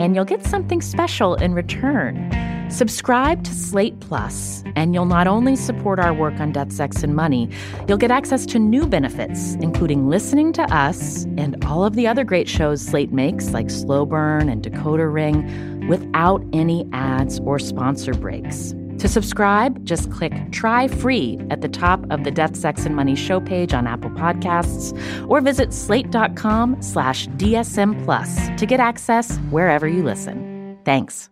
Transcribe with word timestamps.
and 0.00 0.14
you'll 0.14 0.24
get 0.24 0.44
something 0.44 0.80
special 0.80 1.34
in 1.34 1.54
return. 1.54 2.30
Subscribe 2.70 3.44
to 3.44 3.52
Slate 3.52 4.00
Plus, 4.00 4.64
and 4.76 4.94
you'll 4.94 5.04
not 5.04 5.26
only 5.26 5.56
support 5.56 5.98
our 5.98 6.14
work 6.14 6.40
on 6.40 6.52
death, 6.52 6.72
sex, 6.72 7.02
and 7.02 7.14
money, 7.14 7.50
you'll 7.86 7.98
get 7.98 8.10
access 8.10 8.46
to 8.46 8.58
new 8.58 8.86
benefits, 8.86 9.54
including 9.56 10.08
listening 10.08 10.54
to 10.54 10.62
us 10.74 11.24
and 11.36 11.62
all 11.66 11.84
of 11.84 11.94
the 11.96 12.06
other 12.06 12.24
great 12.24 12.48
shows 12.48 12.80
Slate 12.80 13.12
makes, 13.12 13.52
like 13.52 13.68
Slow 13.68 14.06
Burn 14.06 14.48
and 14.48 14.62
Decoder 14.62 15.12
Ring, 15.12 15.86
without 15.86 16.42
any 16.54 16.88
ads 16.92 17.40
or 17.40 17.58
sponsor 17.58 18.14
breaks. 18.14 18.74
To 18.98 19.08
subscribe, 19.08 19.84
just 19.84 20.10
click 20.10 20.32
Try 20.52 20.88
Free 20.88 21.38
at 21.50 21.60
the 21.60 21.68
top 21.68 22.04
of 22.10 22.24
the 22.24 22.30
Death, 22.30 22.56
Sex, 22.56 22.86
and 22.86 22.94
Money 22.94 23.16
show 23.16 23.40
page 23.40 23.72
on 23.72 23.86
Apple 23.86 24.10
Podcasts, 24.10 24.96
or 25.28 25.40
visit 25.40 25.72
slate.com 25.72 26.80
slash 26.80 27.26
DSM 27.28 28.04
Plus 28.04 28.48
to 28.58 28.66
get 28.66 28.80
access 28.80 29.36
wherever 29.50 29.88
you 29.88 30.02
listen. 30.02 30.78
Thanks 30.84 31.30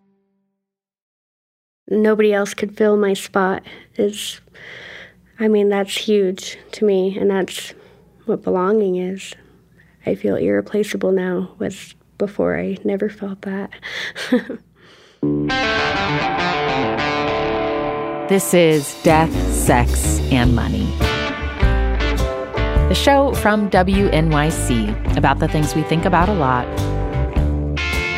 nobody 1.91 2.33
else 2.33 2.55
could 2.55 2.77
fill 2.77 2.97
my 2.97 3.12
spot 3.12 3.62
is 3.97 4.41
I 5.39 5.48
mean 5.48 5.69
that's 5.69 5.97
huge 5.97 6.56
to 6.72 6.84
me 6.84 7.19
and 7.19 7.30
that's 7.30 7.74
what 8.27 8.42
belonging 8.42 8.97
is. 8.97 9.34
I 10.06 10.14
feel 10.14 10.36
irreplaceable 10.36 11.12
now 11.12 11.52
was 11.58 11.95
before 12.17 12.58
I 12.58 12.78
never 12.84 13.11
felt 13.11 13.42
that. 13.42 13.70
this 18.31 18.55
is 18.55 18.95
Death, 19.03 19.33
Sex, 19.53 20.20
and 20.31 20.55
Money. 20.55 20.86
The 22.86 22.95
show 22.95 23.34
from 23.34 23.69
WNYC 23.70 25.17
about 25.17 25.41
the 25.41 25.48
things 25.48 25.75
we 25.75 25.83
think 25.83 26.05
about 26.05 26.28
a 26.28 26.34
lot 26.34 26.64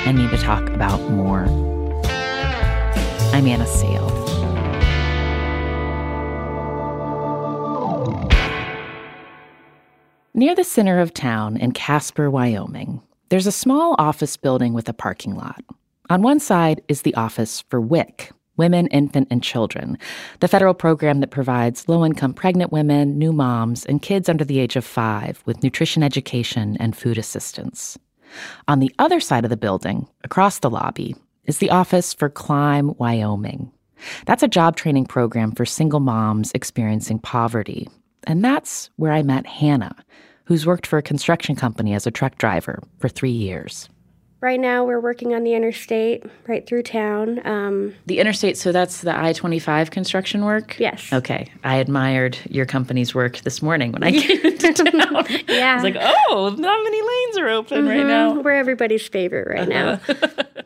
and 0.05 0.19
need 0.19 0.29
to 0.29 0.37
talk 0.37 0.69
about 0.69 1.01
more. 1.11 1.47
I'm 3.33 3.47
Anna 3.47 3.67
Sale. 3.67 4.11
Near 10.35 10.55
the 10.55 10.63
center 10.63 11.01
of 11.01 11.15
town 11.15 11.57
in 11.57 11.73
Casper, 11.73 12.31
Wyoming, 12.31 13.01
there's 13.31 13.47
a 13.47 13.53
small 13.53 13.95
office 13.99 14.37
building 14.37 14.75
with 14.75 14.91
a 14.91 14.93
parking 14.93 15.35
lot. 15.35 15.65
On 16.11 16.21
one 16.21 16.39
side 16.39 16.83
is 16.87 17.01
the 17.01 17.15
office 17.15 17.63
for 17.71 17.81
WIC, 17.81 18.31
Women, 18.57 18.87
Infant, 18.89 19.29
and 19.31 19.43
Children, 19.43 19.99
the 20.41 20.49
federal 20.49 20.75
program 20.75 21.21
that 21.21 21.31
provides 21.31 21.89
low 21.89 22.05
income 22.05 22.35
pregnant 22.35 22.73
women, 22.73 23.19
new 23.19 23.33
moms, 23.33 23.87
and 23.87 24.03
kids 24.03 24.29
under 24.29 24.45
the 24.45 24.59
age 24.59 24.77
of 24.77 24.85
five 24.85 25.43
with 25.47 25.63
nutrition 25.63 26.03
education 26.03 26.77
and 26.79 26.97
food 26.97 27.19
assistance. 27.19 27.99
On 28.69 28.79
the 28.79 28.95
other 28.99 29.21
side 29.21 29.45
of 29.45 29.51
the 29.51 29.57
building, 29.57 30.07
across 30.25 30.59
the 30.59 30.71
lobby, 30.71 31.15
is 31.45 31.59
the 31.59 31.71
Office 31.71 32.15
for 32.15 32.29
Climb 32.29 32.95
Wyoming. 32.99 33.71
That's 34.27 34.43
a 34.43 34.49
job 34.49 34.77
training 34.77 35.07
program 35.07 35.53
for 35.53 35.65
single 35.65 36.01
moms 36.01 36.53
experiencing 36.55 37.19
poverty. 37.19 37.89
And 38.25 38.45
that's 38.45 38.91
where 38.97 39.13
I 39.13 39.23
met 39.23 39.47
Hannah, 39.47 39.97
who's 40.45 40.67
worked 40.67 40.87
for 40.87 40.99
a 40.99 41.03
construction 41.03 41.57
company 41.57 41.95
as 41.95 42.07
a 42.07 42.11
truck 42.11 42.39
driver 42.39 42.83
for 42.99 43.09
three 43.09 43.31
years. 43.31 43.89
Right 44.43 44.59
now, 44.59 44.83
we're 44.85 44.99
working 44.99 45.37
on 45.37 45.45
the 45.45 45.55
interstate 45.55 46.25
right 46.49 46.67
through 46.67 46.83
town. 46.83 47.47
Um, 47.47 47.95
the 48.07 48.19
interstate, 48.19 48.57
so 48.57 48.73
that's 48.73 49.03
the 49.03 49.17
I 49.17 49.33
25 49.35 49.93
construction 49.93 50.45
work? 50.45 50.77
Yes. 50.81 51.13
Okay. 51.13 51.47
I 51.63 51.77
admired 51.77 52.37
your 52.51 52.67
company's 52.67 53.15
work 53.15 53.39
this 53.43 53.63
morning 53.63 53.93
when 53.93 54.03
I 54.03 54.11
came 54.21 54.45
into 54.45 54.75
town. 54.75 55.27
yeah. 55.47 55.71
I 55.71 55.75
was 55.77 55.85
like, 55.85 55.97
oh, 55.97 56.57
not 56.59 56.83
many 56.83 57.03
lanes 57.03 57.39
are 57.39 57.49
open 57.51 57.79
mm-hmm. 57.79 57.89
right 57.89 58.05
now. 58.05 58.41
We're 58.41 58.51
everybody's 58.51 59.07
favorite 59.07 59.47
right 59.47 59.71
uh-huh. 59.71 60.13
now. 60.13 60.63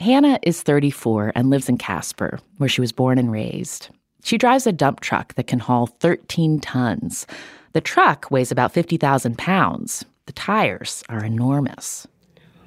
Hannah 0.04 0.40
is 0.42 0.60
34 0.60 1.30
and 1.36 1.48
lives 1.48 1.68
in 1.68 1.78
Casper, 1.78 2.40
where 2.56 2.68
she 2.68 2.80
was 2.80 2.90
born 2.90 3.18
and 3.18 3.30
raised. 3.30 3.90
She 4.24 4.36
drives 4.36 4.66
a 4.66 4.72
dump 4.72 4.98
truck 4.98 5.34
that 5.34 5.46
can 5.46 5.60
haul 5.60 5.86
13 5.86 6.58
tons. 6.58 7.28
The 7.72 7.80
truck 7.80 8.28
weighs 8.32 8.50
about 8.50 8.72
50,000 8.72 9.38
pounds. 9.38 10.04
The 10.26 10.32
tires 10.32 11.04
are 11.08 11.24
enormous. 11.24 12.08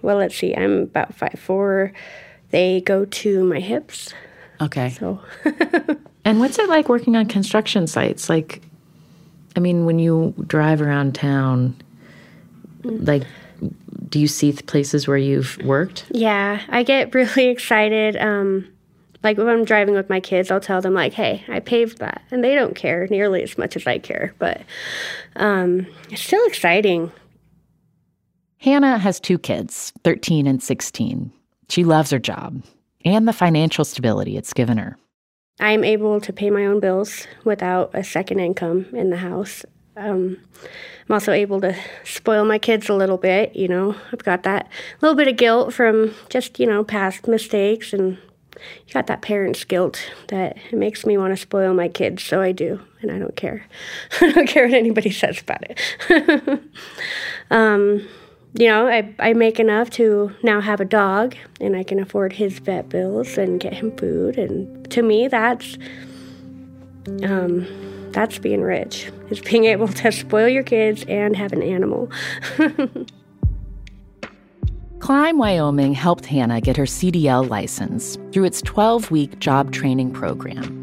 Well, 0.03 0.17
let's 0.17 0.35
see. 0.35 0.55
I'm 0.55 0.83
about 0.83 1.15
five 1.15 1.39
four. 1.39 1.91
They 2.51 2.81
go 2.81 3.05
to 3.05 3.43
my 3.43 3.59
hips. 3.59 4.13
Okay. 4.61 4.91
So. 4.91 5.19
and 6.25 6.39
what's 6.39 6.59
it 6.59 6.69
like 6.69 6.87
working 6.87 7.15
on 7.15 7.25
construction 7.25 7.87
sites? 7.87 8.29
Like, 8.29 8.61
I 9.55 9.59
mean, 9.59 9.85
when 9.85 9.97
you 9.97 10.35
drive 10.45 10.79
around 10.79 11.15
town, 11.15 11.75
like 12.83 13.23
do 14.13 14.19
you 14.19 14.27
see 14.27 14.51
places 14.53 15.07
where 15.07 15.17
you've 15.17 15.57
worked? 15.63 16.05
Yeah, 16.11 16.61
I 16.69 16.83
get 16.83 17.15
really 17.15 17.47
excited. 17.47 18.15
Um, 18.15 18.67
like 19.23 19.39
when 19.39 19.47
I'm 19.47 19.65
driving 19.65 19.95
with 19.95 20.07
my 20.07 20.19
kids, 20.19 20.51
I'll 20.51 20.59
tell 20.59 20.81
them 20.81 20.93
like, 20.93 21.13
"Hey, 21.13 21.43
I 21.47 21.59
paved 21.59 21.97
that," 21.97 22.21
and 22.29 22.43
they 22.43 22.53
don't 22.53 22.75
care 22.75 23.07
nearly 23.07 23.41
as 23.41 23.57
much 23.57 23.75
as 23.75 23.87
I 23.87 23.97
care, 23.97 24.35
but 24.37 24.61
um, 25.35 25.87
it's 26.11 26.21
still 26.21 26.45
exciting. 26.45 27.11
Hannah 28.63 28.97
has 28.97 29.19
two 29.19 29.37
kids, 29.37 29.91
13 30.05 30.47
and 30.47 30.63
16. 30.63 31.33
She 31.67 31.83
loves 31.83 32.11
her 32.11 32.17
job 32.17 32.63
and 33.03 33.27
the 33.27 33.33
financial 33.33 33.83
stability 33.83 34.37
it's 34.37 34.53
given 34.53 34.77
her. 34.77 34.97
I'm 35.59 35.83
able 35.83 36.21
to 36.21 36.31
pay 36.31 36.49
my 36.49 36.65
own 36.65 36.79
bills 36.79 37.27
without 37.43 37.91
a 37.93 38.05
second 38.05 38.39
income 38.39 38.85
in 38.93 39.09
the 39.09 39.17
house. 39.17 39.65
Um, 39.97 40.37
I'm 41.09 41.13
also 41.13 41.33
able 41.33 41.59
to 41.59 41.75
spoil 42.05 42.45
my 42.45 42.57
kids 42.57 42.87
a 42.87 42.93
little 42.93 43.17
bit. 43.17 43.53
You 43.53 43.67
know, 43.67 43.97
I've 44.13 44.23
got 44.23 44.43
that 44.43 44.69
little 45.01 45.17
bit 45.17 45.27
of 45.27 45.35
guilt 45.35 45.73
from 45.73 46.15
just 46.29 46.57
you 46.57 46.65
know 46.65 46.85
past 46.85 47.27
mistakes, 47.27 47.91
and 47.91 48.17
you 48.87 48.93
got 48.93 49.07
that 49.07 49.21
parent's 49.21 49.65
guilt 49.65 50.09
that 50.29 50.55
it 50.71 50.77
makes 50.77 51.05
me 51.05 51.17
want 51.17 51.33
to 51.33 51.37
spoil 51.37 51.73
my 51.73 51.89
kids. 51.89 52.23
So 52.23 52.39
I 52.39 52.53
do, 52.53 52.79
and 53.01 53.11
I 53.11 53.19
don't 53.19 53.35
care. 53.35 53.67
I 54.21 54.31
don't 54.31 54.47
care 54.47 54.65
what 54.67 54.73
anybody 54.73 55.11
says 55.11 55.41
about 55.41 55.65
it. 55.69 56.63
um, 57.51 58.07
you 58.55 58.67
know, 58.67 58.87
I, 58.87 59.13
I 59.19 59.33
make 59.33 59.59
enough 59.59 59.89
to 59.91 60.31
now 60.43 60.61
have 60.61 60.79
a 60.79 60.85
dog, 60.85 61.35
and 61.59 61.75
I 61.75 61.83
can 61.83 61.99
afford 61.99 62.33
his 62.33 62.59
vet 62.59 62.89
bills 62.89 63.37
and 63.37 63.59
get 63.59 63.73
him 63.73 63.95
food, 63.97 64.37
and 64.37 64.89
to 64.91 65.01
me, 65.01 65.27
that's. 65.27 65.77
Um, 67.23 67.67
that's 68.13 68.37
being 68.37 68.61
rich, 68.61 69.11
is 69.29 69.41
being 69.49 69.65
able 69.65 69.89
to 69.89 70.11
spoil 70.11 70.47
your 70.47 70.63
kids 70.63 71.03
and 71.07 71.35
have 71.35 71.51
an 71.51 71.61
animal. 71.61 72.09
Climb 74.99 75.37
Wyoming 75.37 75.93
helped 75.93 76.25
Hannah 76.27 76.61
get 76.61 76.77
her 76.77 76.85
CDL 76.85 77.49
license 77.49 78.17
through 78.31 78.45
its 78.45 78.61
12 78.61 79.11
week 79.11 79.37
job 79.39 79.73
training 79.73 80.13
program. 80.13 80.82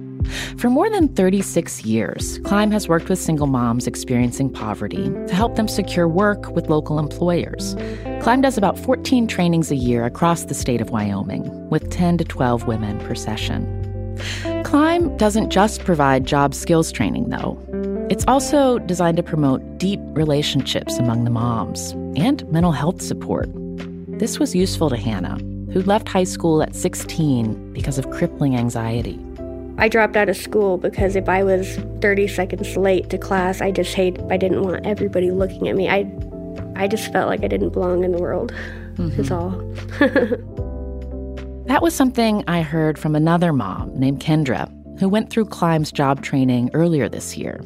For 0.58 0.70
more 0.70 0.90
than 0.90 1.08
36 1.08 1.84
years, 1.84 2.38
Climb 2.44 2.70
has 2.70 2.88
worked 2.88 3.08
with 3.08 3.18
single 3.18 3.46
moms 3.46 3.86
experiencing 3.86 4.50
poverty 4.50 5.10
to 5.26 5.34
help 5.34 5.56
them 5.56 5.68
secure 5.68 6.08
work 6.08 6.50
with 6.50 6.68
local 6.68 6.98
employers. 6.98 7.76
Climb 8.20 8.40
does 8.40 8.58
about 8.58 8.78
14 8.78 9.26
trainings 9.26 9.70
a 9.70 9.76
year 9.76 10.04
across 10.04 10.44
the 10.44 10.54
state 10.54 10.80
of 10.80 10.90
Wyoming, 10.90 11.68
with 11.70 11.90
10 11.90 12.18
to 12.18 12.24
12 12.24 12.66
women 12.66 12.98
per 13.00 13.14
session. 13.14 13.66
Climb 14.64 15.16
doesn't 15.16 15.50
just 15.50 15.84
provide 15.84 16.26
job 16.26 16.54
skills 16.54 16.92
training, 16.92 17.30
though. 17.30 17.58
It's 18.10 18.24
also 18.26 18.78
designed 18.78 19.16
to 19.16 19.22
promote 19.22 19.78
deep 19.78 20.00
relationships 20.12 20.98
among 20.98 21.24
the 21.24 21.30
moms 21.30 21.92
and 22.16 22.46
mental 22.50 22.72
health 22.72 23.00
support. 23.00 23.48
This 24.18 24.38
was 24.38 24.54
useful 24.54 24.90
to 24.90 24.96
Hannah, 24.96 25.38
who 25.72 25.82
left 25.82 26.08
high 26.08 26.24
school 26.24 26.62
at 26.62 26.74
16 26.74 27.72
because 27.72 27.98
of 27.98 28.10
crippling 28.10 28.56
anxiety. 28.56 29.18
I 29.80 29.88
dropped 29.88 30.14
out 30.14 30.28
of 30.28 30.36
school 30.36 30.76
because 30.76 31.16
if 31.16 31.26
I 31.26 31.42
was 31.42 31.76
30 32.02 32.28
seconds 32.28 32.76
late 32.76 33.08
to 33.08 33.16
class, 33.16 33.62
I 33.62 33.70
just 33.70 33.94
hate 33.94 34.20
I 34.28 34.36
didn't 34.36 34.60
want 34.62 34.84
everybody 34.86 35.30
looking 35.30 35.68
at 35.68 35.74
me. 35.74 35.88
I 35.88 36.00
I 36.76 36.86
just 36.86 37.10
felt 37.10 37.28
like 37.28 37.42
I 37.42 37.48
didn't 37.48 37.70
belong 37.70 38.04
in 38.04 38.12
the 38.12 38.18
world, 38.18 38.52
mm-hmm. 38.96 39.18
is 39.18 39.30
all. 39.30 39.52
that 41.66 41.80
was 41.80 41.94
something 41.94 42.44
I 42.46 42.60
heard 42.60 42.98
from 42.98 43.16
another 43.16 43.54
mom 43.54 43.98
named 43.98 44.20
Kendra, 44.20 44.68
who 44.98 45.08
went 45.08 45.30
through 45.30 45.46
Climb's 45.46 45.90
job 45.90 46.22
training 46.22 46.70
earlier 46.74 47.08
this 47.08 47.38
year. 47.38 47.62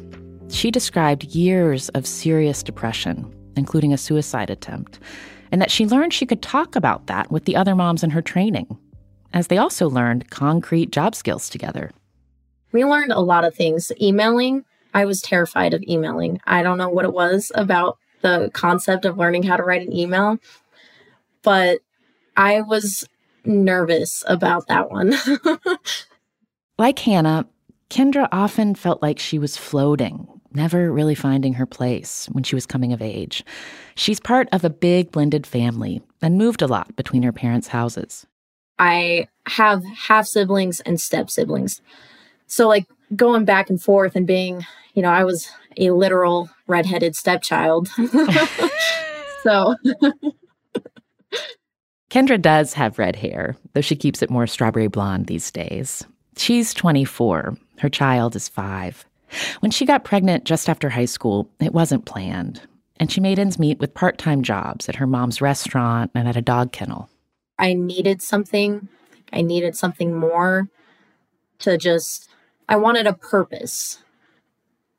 She 0.49 0.71
described 0.71 1.25
years 1.25 1.89
of 1.89 2.07
serious 2.07 2.63
depression, 2.63 3.29
including 3.57 3.91
a 3.91 3.97
suicide 3.97 4.49
attempt, 4.49 4.99
and 5.51 5.61
that 5.61 5.71
she 5.71 5.85
learned 5.85 6.13
she 6.13 6.25
could 6.25 6.41
talk 6.41 6.77
about 6.77 7.07
that 7.07 7.29
with 7.29 7.43
the 7.43 7.57
other 7.57 7.75
moms 7.75 8.03
in 8.03 8.11
her 8.11 8.21
training, 8.21 8.77
as 9.33 9.47
they 9.47 9.57
also 9.57 9.89
learned 9.89 10.29
concrete 10.29 10.91
job 10.91 11.13
skills 11.13 11.49
together. 11.49 11.91
We 12.71 12.83
learned 12.83 13.11
a 13.11 13.19
lot 13.19 13.45
of 13.45 13.55
things. 13.55 13.91
Emailing, 14.01 14.65
I 14.93 15.05
was 15.05 15.21
terrified 15.21 15.73
of 15.73 15.83
emailing. 15.83 16.41
I 16.45 16.63
don't 16.63 16.77
know 16.77 16.89
what 16.89 17.05
it 17.05 17.13
was 17.13 17.51
about 17.55 17.97
the 18.21 18.49
concept 18.53 19.05
of 19.05 19.17
learning 19.17 19.43
how 19.43 19.57
to 19.57 19.63
write 19.63 19.85
an 19.85 19.95
email, 19.95 20.39
but 21.43 21.79
I 22.35 22.61
was 22.61 23.07
nervous 23.45 24.23
about 24.27 24.67
that 24.67 24.89
one. 24.89 25.13
like 26.77 26.99
Hannah, 26.99 27.45
Kendra 27.89 28.27
often 28.31 28.75
felt 28.75 29.01
like 29.01 29.19
she 29.19 29.37
was 29.37 29.57
floating, 29.57 30.27
never 30.53 30.91
really 30.91 31.15
finding 31.15 31.53
her 31.53 31.65
place 31.65 32.27
when 32.31 32.43
she 32.43 32.55
was 32.55 32.65
coming 32.65 32.93
of 32.93 33.01
age. 33.01 33.43
She's 33.95 34.19
part 34.19 34.49
of 34.51 34.63
a 34.63 34.69
big 34.69 35.11
blended 35.11 35.45
family 35.45 36.01
and 36.21 36.37
moved 36.37 36.61
a 36.61 36.67
lot 36.67 36.95
between 36.95 37.23
her 37.23 37.31
parents' 37.31 37.67
houses. 37.67 38.25
I 38.79 39.27
have 39.45 39.83
half 39.85 40.25
siblings 40.25 40.81
and 40.81 40.99
step 40.99 41.29
siblings. 41.29 41.81
So, 42.47 42.67
like, 42.67 42.85
going 43.15 43.45
back 43.45 43.69
and 43.69 43.81
forth 43.81 44.15
and 44.15 44.27
being, 44.27 44.65
you 44.93 45.01
know, 45.01 45.09
I 45.09 45.23
was 45.23 45.49
a 45.77 45.91
literal 45.91 46.49
redheaded 46.67 47.15
stepchild. 47.15 47.87
so. 49.43 49.75
Kendra 52.09 52.41
does 52.41 52.73
have 52.73 52.97
red 52.97 53.15
hair, 53.15 53.57
though 53.73 53.81
she 53.81 53.95
keeps 53.95 54.21
it 54.21 54.29
more 54.29 54.47
strawberry 54.47 54.87
blonde 54.87 55.27
these 55.27 55.51
days. 55.51 56.05
She's 56.37 56.73
24. 56.73 57.57
Her 57.79 57.89
child 57.89 58.35
is 58.35 58.47
five. 58.47 59.05
When 59.59 59.71
she 59.71 59.85
got 59.85 60.05
pregnant 60.05 60.45
just 60.45 60.69
after 60.69 60.89
high 60.89 61.05
school, 61.05 61.49
it 61.59 61.73
wasn't 61.73 62.05
planned, 62.05 62.61
and 62.97 63.11
she 63.11 63.19
made 63.19 63.37
ends 63.37 63.59
meet 63.59 63.79
with 63.79 63.93
part 63.93 64.17
time 64.17 64.43
jobs 64.43 64.87
at 64.87 64.95
her 64.95 65.07
mom's 65.07 65.41
restaurant 65.41 66.11
and 66.15 66.27
at 66.27 66.37
a 66.37 66.41
dog 66.41 66.71
kennel. 66.71 67.09
I 67.59 67.73
needed 67.73 68.21
something. 68.21 68.87
I 69.33 69.41
needed 69.41 69.75
something 69.75 70.13
more 70.13 70.69
to 71.59 71.77
just 71.77 72.29
I 72.67 72.75
wanted 72.77 73.07
a 73.07 73.13
purpose. 73.13 73.99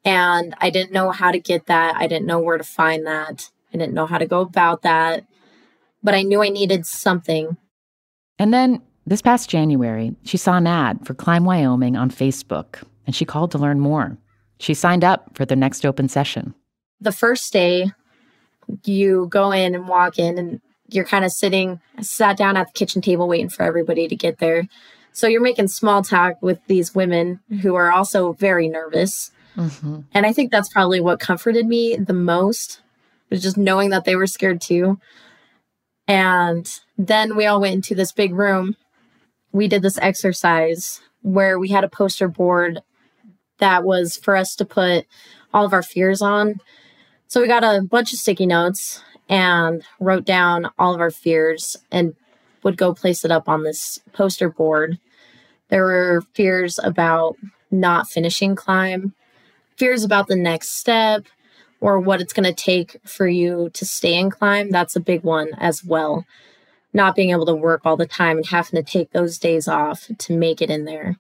And 0.05 0.55
I 0.61 0.71
didn't 0.71 0.93
know 0.93 1.11
how 1.11 1.33
to 1.33 1.41
get 1.41 1.67
that. 1.67 1.97
I 1.97 2.07
didn't 2.07 2.27
know 2.27 2.39
where 2.39 2.59
to 2.59 2.65
find 2.65 3.07
that. 3.07 3.51
I 3.75 3.79
didn't 3.79 3.95
know 3.95 4.07
how 4.07 4.19
to 4.19 4.27
go 4.27 4.41
about 4.41 4.83
that. 4.83 5.27
But 6.03 6.15
I 6.15 6.23
knew 6.23 6.43
I 6.43 6.49
needed 6.49 6.87
something. 6.87 7.57
And 8.39 8.55
then 8.55 8.83
this 9.07 9.23
past 9.23 9.51
January, 9.51 10.15
she 10.23 10.37
saw 10.37 10.57
an 10.57 10.67
ad 10.67 11.05
for 11.05 11.15
Climb 11.15 11.45
Wyoming 11.45 11.97
on 11.97 12.11
Facebook 12.11 12.83
and 13.07 13.15
she 13.15 13.25
called 13.25 13.51
to 13.53 13.59
learn 13.59 13.81
more. 13.81 14.17
She 14.59 14.75
signed 14.75 15.05
up 15.05 15.31
for 15.35 15.45
the 15.45 15.57
next 15.57 15.85
open 15.85 16.09
session. 16.09 16.55
The 17.01 17.13
first 17.13 17.53
day, 17.53 17.93
you 18.85 19.29
go 19.31 19.53
in 19.53 19.75
and 19.75 19.87
walk 19.87 20.19
in, 20.19 20.39
and 20.39 20.61
you're 20.89 21.05
kind 21.05 21.25
of 21.25 21.31
sitting, 21.31 21.81
sat 22.01 22.37
down 22.37 22.57
at 22.57 22.69
the 22.69 22.73
kitchen 22.73 23.03
table 23.03 23.29
waiting 23.29 23.49
for 23.49 23.63
everybody 23.63 24.09
to 24.09 24.17
get 24.17 24.39
there. 24.39 24.67
So 25.17 25.27
you're 25.27 25.41
making 25.41 25.69
small 25.69 26.03
talk 26.03 26.43
with 26.43 26.59
these 26.67 26.95
women 26.95 27.41
who 27.63 27.75
are 27.75 27.91
also 27.91 28.35
very 28.35 28.69
nervous. 28.69 29.31
Mm-hmm. 29.57 30.01
And 30.13 30.27
I 30.27 30.33
think 30.35 30.53
that's 30.53 30.69
probably 30.69 31.01
what 31.01 31.21
comforted 31.21 31.67
me 31.67 31.97
the 31.97 32.13
most 32.13 32.83
was 33.31 33.41
just 33.41 33.57
knowing 33.57 33.89
that 33.89 34.05
they 34.05 34.15
were 34.15 34.27
scared 34.27 34.61
too. 34.61 35.01
And 36.07 36.69
then 36.99 37.35
we 37.35 37.47
all 37.47 37.63
went 37.63 37.77
into 37.77 37.95
this 37.95 38.13
big 38.13 38.35
room. 38.35 38.77
We 39.53 39.69
did 39.69 39.81
this 39.81 39.99
exercise 40.03 41.01
where 41.23 41.59
we 41.59 41.71
had 41.71 41.83
a 41.83 41.89
poster 41.89 42.29
board 42.29 42.83
that 43.57 43.85
was 43.85 44.19
for 44.19 44.37
us 44.37 44.55
to 44.57 44.67
put 44.67 45.07
all 45.55 45.65
of 45.65 45.73
our 45.73 45.83
fears 45.83 46.21
on. 46.21 46.61
So 47.27 47.41
we 47.41 47.49
got 47.49 47.65
a 47.65 47.81
bunch 47.81 48.13
of 48.13 48.19
sticky 48.19 48.45
notes 48.45 49.03
and 49.31 49.83
wrote 49.99 50.27
down 50.27 50.69
all 50.79 50.95
of 50.95 51.01
our 51.01 51.11
fears 51.11 51.75
and 51.91 52.15
would 52.63 52.77
go 52.77 52.93
place 52.93 53.25
it 53.25 53.31
up 53.31 53.49
on 53.49 53.63
this 53.63 53.99
poster 54.13 54.51
board. 54.51 54.99
There 55.69 55.85
were 55.85 56.23
fears 56.35 56.79
about 56.83 57.37
not 57.71 58.09
finishing 58.09 58.55
climb, 58.55 59.15
fears 59.77 60.05
about 60.05 60.29
the 60.29 60.37
next 60.37 60.73
step, 60.73 61.27
or 61.81 62.01
what 62.01 62.21
it's 62.21 62.33
going 62.33 62.45
to 62.45 62.55
take 62.55 62.97
for 63.05 63.29
you 63.29 63.71
to 63.75 63.85
stay 63.85 64.19
in 64.19 64.31
climb. 64.31 64.71
That's 64.71 64.97
a 64.97 65.01
big 65.01 65.23
one 65.23 65.51
as 65.59 65.85
well. 65.85 66.25
Not 66.95 67.15
being 67.15 67.31
able 67.31 67.47
to 67.47 67.55
work 67.55 67.83
all 67.85 67.97
the 67.97 68.07
time 68.07 68.39
and 68.39 68.47
having 68.47 68.83
to 68.83 68.91
take 68.91 69.11
those 69.11 69.39
days 69.39 69.69
off 69.69 70.09
to 70.17 70.37
make 70.37 70.63
it 70.63 70.71
in 70.71 70.85
there, 70.87 71.17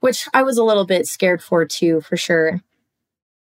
which 0.00 0.28
I 0.34 0.42
was 0.42 0.58
a 0.58 0.64
little 0.64 0.84
bit 0.84 1.06
scared 1.06 1.42
for 1.42 1.64
too, 1.64 2.02
for 2.02 2.16
sure. 2.16 2.60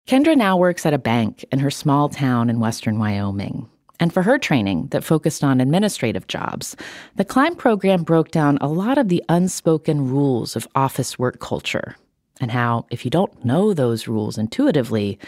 Kendra 0.08 0.36
now 0.36 0.58
works 0.58 0.86
at 0.86 0.94
a 0.94 1.00
bank 1.00 1.46
in 1.52 1.60
her 1.60 1.72
small 1.72 2.10
town 2.10 2.50
in 2.50 2.60
western 2.60 3.00
Wyoming. 3.00 3.71
And 4.02 4.12
for 4.12 4.24
her 4.24 4.40
training 4.40 4.88
that 4.88 5.04
focused 5.04 5.44
on 5.44 5.62
administrative 5.62 6.26
jobs, 6.28 6.76
the 7.16 7.24
CLIMB 7.24 7.60
program 7.60 8.04
broke 8.04 8.32
down 8.32 8.58
a 8.60 8.68
lot 8.68 8.98
of 8.98 9.10
the 9.10 9.24
unspoken 9.30 10.10
rules 10.10 10.56
of 10.56 10.68
office 10.74 11.20
work 11.20 11.40
culture 11.40 11.96
and 12.42 12.50
how, 12.50 12.88
if 12.90 13.06
you 13.06 13.12
don't 13.12 13.46
know 13.46 13.74
those 13.76 14.08
rules 14.08 14.40
intuitively, 14.40 15.20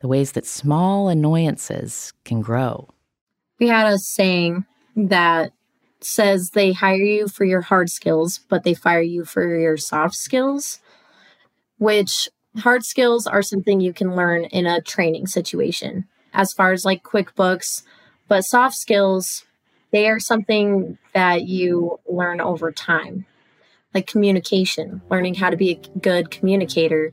the 0.00 0.08
ways 0.08 0.32
that 0.32 0.46
small 0.46 1.08
annoyances 1.10 2.14
can 2.24 2.40
grow. 2.40 2.88
We 3.60 3.68
had 3.68 3.92
a 3.92 3.98
saying 3.98 4.64
that 4.96 5.52
says 6.00 6.50
they 6.50 6.72
hire 6.72 6.96
you 6.96 7.28
for 7.28 7.44
your 7.44 7.60
hard 7.60 7.90
skills, 7.90 8.38
but 8.48 8.64
they 8.64 8.72
fire 8.72 9.02
you 9.02 9.26
for 9.26 9.58
your 9.58 9.76
soft 9.76 10.14
skills, 10.14 10.80
which 11.76 12.30
hard 12.56 12.86
skills 12.86 13.26
are 13.26 13.42
something 13.42 13.80
you 13.80 13.92
can 13.92 14.16
learn 14.16 14.44
in 14.44 14.66
a 14.66 14.80
training 14.80 15.26
situation. 15.26 16.06
As 16.32 16.54
far 16.54 16.72
as 16.72 16.86
like 16.86 17.02
QuickBooks, 17.02 17.82
but 18.34 18.44
soft 18.44 18.74
skills, 18.74 19.44
they 19.92 20.08
are 20.08 20.18
something 20.18 20.98
that 21.12 21.44
you 21.44 22.00
learn 22.08 22.40
over 22.40 22.72
time, 22.72 23.26
like 23.94 24.08
communication, 24.08 25.00
learning 25.08 25.34
how 25.34 25.50
to 25.50 25.56
be 25.56 25.70
a 25.70 25.98
good 26.00 26.32
communicator 26.32 27.12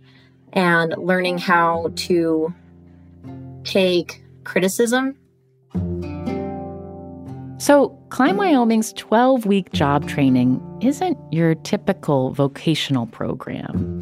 and 0.54 0.96
learning 0.98 1.38
how 1.38 1.92
to 1.96 2.52
take 3.64 4.24
criticism. 4.46 5.16
So, 7.60 7.90
Climb 8.10 8.38
Wyoming's 8.38 8.92
12 8.94 9.46
week 9.46 9.72
job 9.74 10.08
training 10.08 10.60
isn't 10.82 11.20
your 11.32 11.54
typical 11.54 12.32
vocational 12.32 13.06
program 13.06 14.02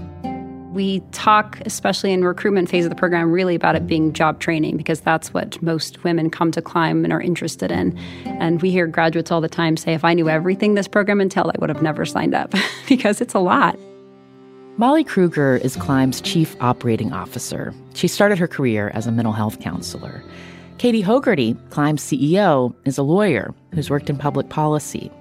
we 0.73 0.99
talk, 1.11 1.59
especially 1.65 2.13
in 2.13 2.23
recruitment 2.23 2.69
phase 2.69 2.85
of 2.85 2.89
the 2.89 2.95
program, 2.95 3.31
really 3.31 3.55
about 3.55 3.75
it 3.75 3.87
being 3.87 4.13
job 4.13 4.39
training 4.39 4.77
because 4.77 5.01
that's 5.01 5.33
what 5.33 5.61
most 5.61 6.03
women 6.03 6.29
come 6.29 6.51
to 6.51 6.61
climb 6.61 7.03
and 7.03 7.11
are 7.11 7.21
interested 7.21 7.71
in. 7.71 7.97
And 8.25 8.61
we 8.61 8.69
hear 8.69 8.85
graduates 8.85 9.31
all 9.31 9.41
the 9.41 9.49
time 9.49 9.77
say, 9.77 9.93
if 9.93 10.05
I 10.05 10.13
knew 10.13 10.29
everything 10.29 10.75
this 10.75 10.87
program 10.87 11.21
entailed, 11.21 11.49
I 11.49 11.55
would 11.59 11.69
have 11.69 11.81
never 11.81 12.05
signed 12.05 12.35
up 12.35 12.53
because 12.87 13.19
it's 13.21 13.33
a 13.33 13.39
lot. 13.39 13.77
Molly 14.77 15.03
Kruger 15.03 15.57
is 15.57 15.75
Climb's 15.75 16.21
chief 16.21 16.55
operating 16.61 17.11
officer. 17.11 17.73
She 17.95 18.07
started 18.07 18.37
her 18.37 18.47
career 18.47 18.91
as 18.93 19.07
a 19.07 19.11
mental 19.11 19.33
health 19.33 19.59
counselor. 19.59 20.23
Katie 20.77 21.03
Hogarty, 21.03 21.57
Climb's 21.71 22.01
CEO, 22.01 22.73
is 22.85 22.97
a 22.97 23.03
lawyer 23.03 23.53
who's 23.73 23.89
worked 23.89 24.09
in 24.09 24.17
public 24.17 24.47
policy 24.47 25.11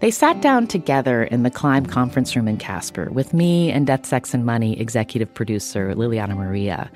they 0.00 0.10
sat 0.10 0.40
down 0.40 0.66
together 0.66 1.24
in 1.24 1.42
the 1.42 1.50
Climb 1.50 1.86
conference 1.86 2.34
room 2.34 2.48
in 2.48 2.56
Casper 2.56 3.10
with 3.10 3.32
me 3.32 3.70
and 3.70 3.86
Death, 3.86 4.06
Sex, 4.06 4.34
and 4.34 4.44
Money 4.44 4.78
executive 4.80 5.32
producer 5.32 5.94
Liliana 5.94 6.36
Maria. 6.36 6.90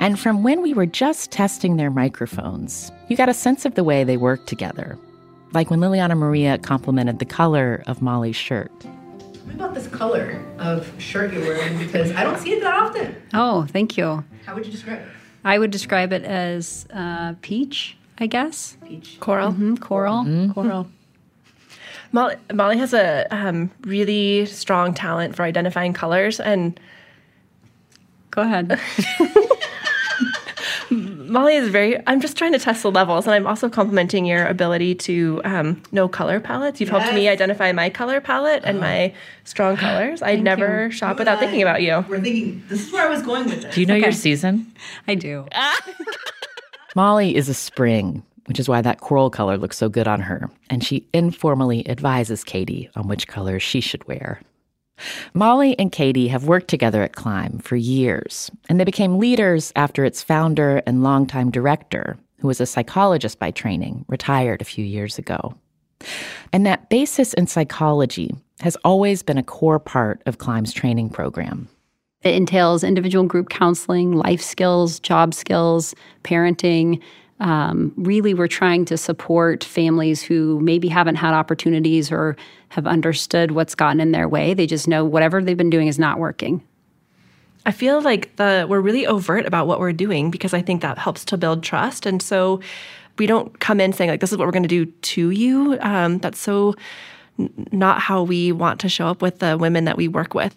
And 0.00 0.18
from 0.18 0.42
when 0.42 0.62
we 0.62 0.74
were 0.74 0.86
just 0.86 1.30
testing 1.32 1.76
their 1.76 1.90
microphones, 1.90 2.92
you 3.08 3.16
got 3.16 3.28
a 3.28 3.34
sense 3.34 3.64
of 3.64 3.74
the 3.74 3.84
way 3.84 4.04
they 4.04 4.16
worked 4.16 4.46
together. 4.46 4.98
Like 5.52 5.70
when 5.70 5.80
Liliana 5.80 6.16
Maria 6.16 6.58
complimented 6.58 7.18
the 7.18 7.24
color 7.24 7.82
of 7.86 8.02
Molly's 8.02 8.36
shirt. 8.36 8.70
Tell 8.80 9.46
me 9.46 9.54
about 9.54 9.74
this 9.74 9.88
color 9.88 10.44
of 10.58 10.92
shirt 11.00 11.32
you're 11.32 11.42
wearing 11.42 11.78
because 11.78 12.12
I 12.12 12.22
don't 12.22 12.38
see 12.38 12.52
it 12.52 12.60
that 12.60 12.74
often. 12.74 13.20
Oh, 13.34 13.66
thank 13.70 13.96
you. 13.96 14.24
How 14.44 14.54
would 14.54 14.66
you 14.66 14.72
describe 14.72 15.00
it? 15.00 15.08
I 15.44 15.58
would 15.58 15.70
describe 15.70 16.12
it 16.12 16.24
as 16.24 16.86
uh, 16.92 17.34
peach, 17.40 17.96
I 18.18 18.26
guess. 18.26 18.76
Peach. 18.86 19.18
Coral. 19.20 19.52
Mm-hmm. 19.52 19.76
Coral. 19.76 20.24
Mm-hmm. 20.24 20.52
Coral. 20.52 20.88
Molly, 22.12 22.36
Molly 22.52 22.78
has 22.78 22.94
a 22.94 23.26
um, 23.30 23.70
really 23.82 24.46
strong 24.46 24.94
talent 24.94 25.36
for 25.36 25.42
identifying 25.42 25.92
colors 25.92 26.40
and. 26.40 26.78
Go 28.30 28.42
ahead. 28.42 28.78
Molly 30.90 31.56
is 31.56 31.68
very. 31.68 32.00
I'm 32.06 32.20
just 32.20 32.36
trying 32.36 32.52
to 32.52 32.58
test 32.58 32.82
the 32.82 32.90
levels, 32.90 33.26
and 33.26 33.34
I'm 33.34 33.46
also 33.46 33.68
complimenting 33.68 34.24
your 34.24 34.46
ability 34.46 34.94
to 34.96 35.40
um, 35.44 35.82
know 35.92 36.08
color 36.08 36.40
palettes. 36.40 36.80
You've 36.80 36.90
yes. 36.90 37.02
helped 37.02 37.14
me 37.14 37.28
identify 37.28 37.72
my 37.72 37.90
color 37.90 38.20
palette 38.20 38.62
and 38.64 38.78
uh, 38.78 38.82
my 38.82 39.14
strong 39.44 39.76
colors. 39.76 40.22
I'd 40.22 40.42
never 40.42 40.86
you. 40.86 40.90
shop 40.90 41.18
without 41.18 41.38
thinking 41.38 41.62
about 41.62 41.82
you. 41.82 42.04
We're 42.08 42.20
thinking. 42.20 42.62
This 42.68 42.86
is 42.86 42.92
where 42.92 43.06
I 43.06 43.10
was 43.10 43.22
going 43.22 43.46
with 43.46 43.62
this. 43.62 43.74
Do 43.74 43.80
you 43.80 43.86
know 43.86 43.96
okay. 43.96 44.04
your 44.04 44.12
season? 44.12 44.72
I 45.06 45.14
do. 45.14 45.46
Molly 46.96 47.36
is 47.36 47.48
a 47.48 47.54
spring, 47.54 48.22
which 48.48 48.58
is 48.58 48.68
why 48.68 48.80
that 48.80 49.00
coral 49.00 49.28
color 49.28 49.58
looks 49.58 49.76
so 49.76 49.90
good 49.90 50.08
on 50.08 50.20
her, 50.20 50.50
and 50.70 50.82
she 50.82 51.06
informally 51.12 51.86
advises 51.88 52.42
Katie 52.42 52.88
on 52.96 53.06
which 53.06 53.28
colors 53.28 53.62
she 53.62 53.82
should 53.82 54.08
wear. 54.08 54.40
Molly 55.34 55.78
and 55.78 55.92
Katie 55.92 56.28
have 56.28 56.46
worked 56.46 56.68
together 56.68 57.02
at 57.02 57.14
Climb 57.14 57.58
for 57.58 57.76
years, 57.76 58.50
and 58.68 58.80
they 58.80 58.84
became 58.84 59.18
leaders 59.18 59.70
after 59.76 60.02
its 60.04 60.22
founder 60.22 60.82
and 60.86 61.02
longtime 61.02 61.50
director, 61.50 62.16
who 62.40 62.48
was 62.48 62.60
a 62.60 62.66
psychologist 62.66 63.38
by 63.38 63.50
training, 63.50 64.06
retired 64.08 64.62
a 64.62 64.64
few 64.64 64.84
years 64.84 65.18
ago. 65.18 65.54
And 66.50 66.64
that 66.64 66.88
basis 66.88 67.34
in 67.34 67.46
psychology 67.48 68.34
has 68.60 68.76
always 68.82 69.22
been 69.22 69.38
a 69.38 69.42
core 69.42 69.78
part 69.78 70.22
of 70.24 70.38
Climb's 70.38 70.72
training 70.72 71.10
program. 71.10 71.68
It 72.22 72.34
entails 72.34 72.82
individual 72.82 73.24
group 73.24 73.50
counseling, 73.50 74.12
life 74.12 74.40
skills, 74.40 74.98
job 74.98 75.34
skills, 75.34 75.94
parenting. 76.24 77.00
Um, 77.40 77.92
really, 77.96 78.34
we're 78.34 78.48
trying 78.48 78.84
to 78.86 78.96
support 78.96 79.62
families 79.62 80.22
who 80.22 80.58
maybe 80.60 80.88
haven't 80.88 81.16
had 81.16 81.34
opportunities 81.34 82.10
or 82.10 82.36
have 82.70 82.86
understood 82.86 83.52
what's 83.52 83.74
gotten 83.74 84.00
in 84.00 84.12
their 84.12 84.28
way. 84.28 84.54
They 84.54 84.66
just 84.66 84.88
know 84.88 85.04
whatever 85.04 85.42
they've 85.42 85.56
been 85.56 85.70
doing 85.70 85.86
is 85.86 85.98
not 85.98 86.18
working. 86.18 86.62
I 87.66 87.70
feel 87.70 88.00
like 88.00 88.34
the 88.36 88.66
we're 88.68 88.80
really 88.80 89.06
overt 89.06 89.46
about 89.46 89.66
what 89.66 89.78
we're 89.78 89.92
doing 89.92 90.30
because 90.30 90.54
I 90.54 90.62
think 90.62 90.82
that 90.82 90.98
helps 90.98 91.24
to 91.26 91.36
build 91.36 91.62
trust. 91.62 92.06
And 92.06 92.22
so 92.22 92.60
we 93.18 93.26
don't 93.26 93.58
come 93.60 93.80
in 93.80 93.92
saying 93.92 94.10
like 94.10 94.20
this 94.20 94.32
is 94.32 94.38
what 94.38 94.46
we're 94.46 94.52
going 94.52 94.62
to 94.62 94.68
do 94.68 94.86
to 94.86 95.30
you. 95.30 95.78
Um, 95.80 96.18
that's 96.18 96.38
so 96.38 96.74
n- 97.38 97.68
not 97.70 98.00
how 98.00 98.22
we 98.22 98.52
want 98.52 98.80
to 98.80 98.88
show 98.88 99.06
up 99.06 99.22
with 99.22 99.40
the 99.40 99.58
women 99.58 99.84
that 99.84 99.96
we 99.96 100.08
work 100.08 100.34
with. 100.34 100.56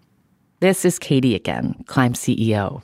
This 0.61 0.85
is 0.85 0.99
Katie 0.99 1.35
again, 1.35 1.83
Climb 1.87 2.13
CEO. 2.13 2.83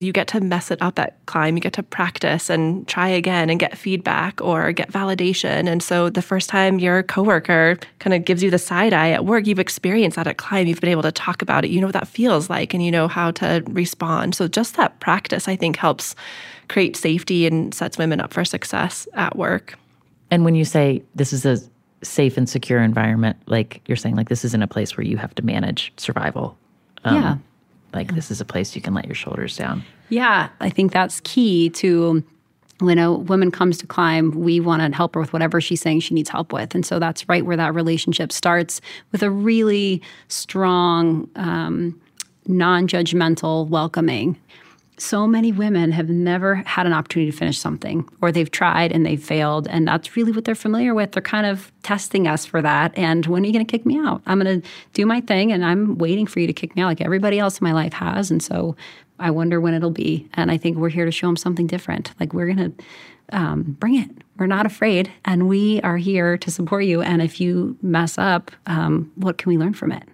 You 0.00 0.12
get 0.12 0.28
to 0.28 0.40
mess 0.40 0.70
it 0.70 0.82
up 0.82 0.98
at 0.98 1.16
Climb. 1.24 1.56
You 1.56 1.60
get 1.62 1.72
to 1.74 1.82
practice 1.82 2.50
and 2.50 2.86
try 2.86 3.08
again 3.08 3.48
and 3.48 3.58
get 3.58 3.78
feedback 3.78 4.42
or 4.42 4.70
get 4.72 4.92
validation. 4.92 5.66
And 5.66 5.82
so 5.82 6.10
the 6.10 6.20
first 6.20 6.50
time 6.50 6.78
your 6.78 7.02
coworker 7.02 7.78
kind 7.98 8.12
of 8.12 8.26
gives 8.26 8.42
you 8.42 8.50
the 8.50 8.58
side 8.58 8.92
eye 8.92 9.10
at 9.12 9.24
work, 9.24 9.46
you've 9.46 9.58
experienced 9.58 10.16
that 10.16 10.26
at 10.26 10.36
Climb. 10.36 10.66
You've 10.66 10.82
been 10.82 10.90
able 10.90 11.02
to 11.02 11.12
talk 11.12 11.40
about 11.40 11.64
it. 11.64 11.70
You 11.70 11.80
know 11.80 11.86
what 11.86 11.94
that 11.94 12.08
feels 12.08 12.50
like 12.50 12.74
and 12.74 12.84
you 12.84 12.90
know 12.90 13.08
how 13.08 13.30
to 13.32 13.62
respond. 13.68 14.34
So 14.34 14.48
just 14.48 14.76
that 14.76 15.00
practice, 15.00 15.48
I 15.48 15.56
think, 15.56 15.76
helps 15.76 16.14
create 16.68 16.94
safety 16.94 17.46
and 17.46 17.72
sets 17.72 17.96
women 17.96 18.20
up 18.20 18.34
for 18.34 18.44
success 18.44 19.08
at 19.14 19.34
work. 19.36 19.78
And 20.30 20.44
when 20.44 20.54
you 20.54 20.66
say 20.66 21.02
this 21.14 21.32
is 21.32 21.46
a 21.46 21.58
safe 22.02 22.36
and 22.36 22.46
secure 22.46 22.82
environment, 22.82 23.38
like 23.46 23.80
you're 23.86 23.96
saying, 23.96 24.16
like 24.16 24.28
this 24.28 24.44
isn't 24.44 24.62
a 24.62 24.66
place 24.66 24.94
where 24.96 25.06
you 25.06 25.16
have 25.16 25.34
to 25.36 25.42
manage 25.42 25.94
survival 25.96 26.58
um, 27.04 27.22
yeah. 27.22 27.36
Like 27.96 28.14
this 28.14 28.30
is 28.30 28.40
a 28.40 28.44
place 28.44 28.76
you 28.76 28.82
can 28.82 28.94
let 28.94 29.06
your 29.06 29.14
shoulders 29.14 29.56
down. 29.56 29.82
Yeah, 30.10 30.50
I 30.60 30.70
think 30.70 30.92
that's 30.92 31.20
key 31.20 31.70
to 31.70 32.22
when 32.78 32.98
a 32.98 33.12
woman 33.12 33.50
comes 33.50 33.78
to 33.78 33.86
climb, 33.86 34.32
we 34.32 34.60
want 34.60 34.82
to 34.82 34.94
help 34.94 35.14
her 35.14 35.20
with 35.20 35.32
whatever 35.32 35.60
she's 35.60 35.80
saying 35.80 36.00
she 36.00 36.14
needs 36.14 36.28
help 36.28 36.52
with. 36.52 36.74
And 36.74 36.84
so 36.84 36.98
that's 36.98 37.26
right 37.28 37.44
where 37.44 37.56
that 37.56 37.74
relationship 37.74 38.30
starts 38.30 38.82
with 39.12 39.22
a 39.22 39.30
really 39.30 40.02
strong, 40.28 41.28
um, 41.36 41.98
non 42.46 42.86
judgmental 42.86 43.66
welcoming 43.68 44.38
so 44.98 45.26
many 45.26 45.52
women 45.52 45.92
have 45.92 46.08
never 46.08 46.56
had 46.56 46.86
an 46.86 46.92
opportunity 46.92 47.30
to 47.30 47.36
finish 47.36 47.58
something 47.58 48.08
or 48.22 48.32
they've 48.32 48.50
tried 48.50 48.92
and 48.92 49.04
they've 49.04 49.22
failed 49.22 49.68
and 49.68 49.86
that's 49.86 50.16
really 50.16 50.32
what 50.32 50.44
they're 50.44 50.54
familiar 50.54 50.94
with. 50.94 51.12
They're 51.12 51.22
kind 51.22 51.46
of 51.46 51.70
testing 51.82 52.26
us 52.26 52.46
for 52.46 52.62
that 52.62 52.96
and 52.96 53.26
when 53.26 53.42
are 53.42 53.46
you 53.46 53.52
going 53.52 53.66
to 53.66 53.70
kick 53.70 53.84
me 53.84 53.98
out? 53.98 54.22
I'm 54.26 54.40
going 54.40 54.62
to 54.62 54.68
do 54.92 55.06
my 55.06 55.20
thing 55.20 55.52
and 55.52 55.64
i'm 55.64 55.98
waiting 55.98 56.26
for 56.26 56.40
you 56.40 56.46
to 56.46 56.52
kick 56.52 56.74
me 56.74 56.82
out 56.82 56.86
like 56.86 57.00
everybody 57.00 57.38
else 57.38 57.58
in 57.60 57.64
my 57.64 57.72
life 57.72 57.92
has 57.92 58.30
and 58.30 58.42
so 58.42 58.76
i 59.18 59.30
wonder 59.30 59.60
when 59.60 59.74
it'll 59.74 59.90
be 59.90 60.28
and 60.34 60.50
i 60.50 60.56
think 60.56 60.76
we're 60.76 60.88
here 60.88 61.04
to 61.04 61.10
show 61.10 61.26
them 61.26 61.36
something 61.36 61.66
different. 61.66 62.12
Like 62.18 62.32
we're 62.32 62.52
going 62.52 62.72
to 62.72 62.84
um, 63.36 63.76
bring 63.80 63.96
it. 63.96 64.10
We're 64.38 64.46
not 64.46 64.66
afraid 64.66 65.10
and 65.24 65.48
we 65.48 65.80
are 65.82 65.96
here 65.96 66.38
to 66.38 66.50
support 66.50 66.84
you 66.84 67.02
and 67.02 67.20
if 67.20 67.40
you 67.40 67.76
mess 67.82 68.18
up 68.18 68.50
um, 68.66 69.10
what 69.16 69.38
can 69.38 69.50
we 69.50 69.58
learn 69.58 69.74
from 69.74 69.92
it? 69.92 70.04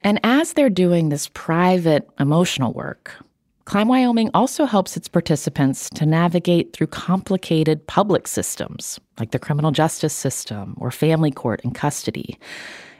And 0.00 0.18
as 0.24 0.54
they're 0.54 0.70
doing 0.70 1.08
this 1.08 1.30
private 1.32 2.08
emotional 2.18 2.72
work 2.72 3.14
Climb 3.64 3.88
Wyoming 3.88 4.30
also 4.34 4.64
helps 4.64 4.96
its 4.96 5.08
participants 5.08 5.88
to 5.90 6.04
navigate 6.04 6.72
through 6.72 6.88
complicated 6.88 7.86
public 7.86 8.26
systems 8.26 8.98
like 9.18 9.30
the 9.30 9.38
criminal 9.38 9.70
justice 9.70 10.12
system 10.12 10.74
or 10.78 10.90
family 10.90 11.30
court 11.30 11.60
and 11.62 11.74
custody. 11.74 12.38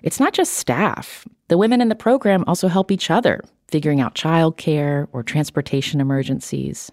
It's 0.03 0.21
not 0.21 0.33
just 0.33 0.55
staff. 0.55 1.27
The 1.49 1.59
women 1.59 1.81
in 1.81 1.89
the 1.89 1.95
program 1.95 2.45
also 2.47 2.69
help 2.69 2.93
each 2.93 3.11
other, 3.11 3.41
figuring 3.69 4.01
out 4.01 4.15
childcare 4.15 5.09
or 5.13 5.23
transportation 5.23 6.01
emergencies. 6.01 6.93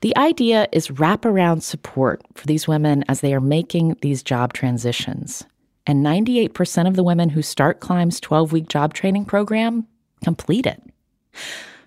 The 0.00 0.16
idea 0.16 0.68
is 0.70 0.88
wraparound 0.88 1.62
support 1.62 2.22
for 2.34 2.46
these 2.46 2.68
women 2.68 3.04
as 3.08 3.20
they 3.20 3.34
are 3.34 3.40
making 3.40 3.96
these 4.02 4.22
job 4.22 4.52
transitions. 4.52 5.44
And 5.86 6.04
98% 6.04 6.86
of 6.86 6.96
the 6.96 7.02
women 7.02 7.28
who 7.28 7.42
start 7.42 7.80
Climb's 7.80 8.20
12 8.20 8.52
week 8.52 8.68
job 8.68 8.94
training 8.94 9.24
program 9.24 9.86
complete 10.22 10.66
it. 10.66 10.82